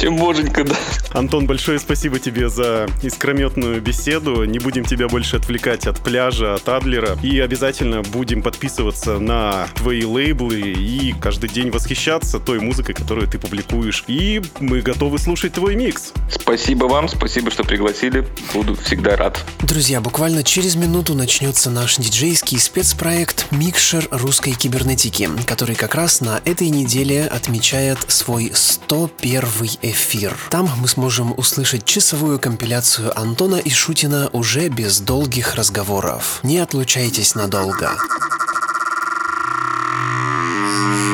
чем- 0.00 0.12
моженько, 0.14 0.64
да. 0.64 0.74
Антон, 1.12 1.46
большое 1.46 1.78
спасибо 1.78 2.18
тебе 2.18 2.48
за 2.48 2.88
искрометную 3.02 3.80
беседу. 3.80 4.42
Не 4.44 4.58
будем 4.58 4.84
тебя 4.84 5.06
больше 5.08 5.36
отвлекать 5.36 5.86
от 5.86 6.00
пляжа, 6.00 6.54
от 6.54 6.68
Адлера. 6.68 7.16
И 7.22 7.38
обязательно 7.38 8.02
будем 8.02 8.42
подписываться 8.42 9.18
на 9.20 9.68
твои 9.76 10.02
лейблы 10.04 10.58
и 10.60 11.14
каждый 11.20 11.48
день 11.48 11.70
восхищаться 11.70 12.40
той 12.40 12.58
музыкой, 12.58 12.94
которую 12.94 13.28
ты 13.28 13.38
публикуешь. 13.38 14.02
И 14.08 14.42
мы 14.58 14.80
готовы 14.80 15.18
слушать 15.18 15.52
твой 15.52 15.76
микс. 15.76 16.12
Спасибо 16.28 16.86
вам, 16.86 17.08
спасибо, 17.08 17.50
что 17.52 17.62
пригласили. 17.62 18.26
Буду 18.52 18.74
всегда 18.74 19.16
рад. 19.16 19.44
Друзья, 19.60 20.00
буквально 20.00 20.42
через 20.72 20.86
минуту 20.86 21.14
начнется 21.14 21.70
наш 21.70 21.96
диджейский 21.96 22.58
спецпроект 22.58 23.46
«Микшер 23.50 24.08
русской 24.10 24.52
кибернетики», 24.52 25.28
который 25.46 25.74
как 25.74 25.94
раз 25.94 26.22
на 26.22 26.40
этой 26.46 26.70
неделе 26.70 27.26
отмечает 27.26 27.98
свой 28.08 28.50
101 28.54 29.42
эфир. 29.82 30.34
Там 30.48 30.70
мы 30.78 30.88
сможем 30.88 31.34
услышать 31.36 31.84
часовую 31.84 32.38
компиляцию 32.38 33.18
Антона 33.18 33.56
и 33.56 33.68
Шутина 33.68 34.30
уже 34.32 34.68
без 34.68 35.00
долгих 35.00 35.56
разговоров. 35.56 36.40
Не 36.42 36.58
отлучайтесь 36.60 37.34
надолго. 37.34 37.90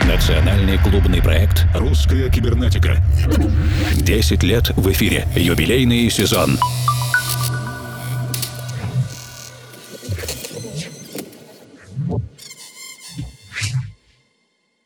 Национальный 0.06 0.78
клубный 0.78 1.20
проект 1.20 1.66
Русская 1.74 2.30
кибернетика. 2.30 3.02
10 3.96 4.42
лет 4.44 4.68
в 4.76 4.92
эфире. 4.92 5.26
Юбилейный 5.34 6.08
сезон. 6.10 6.58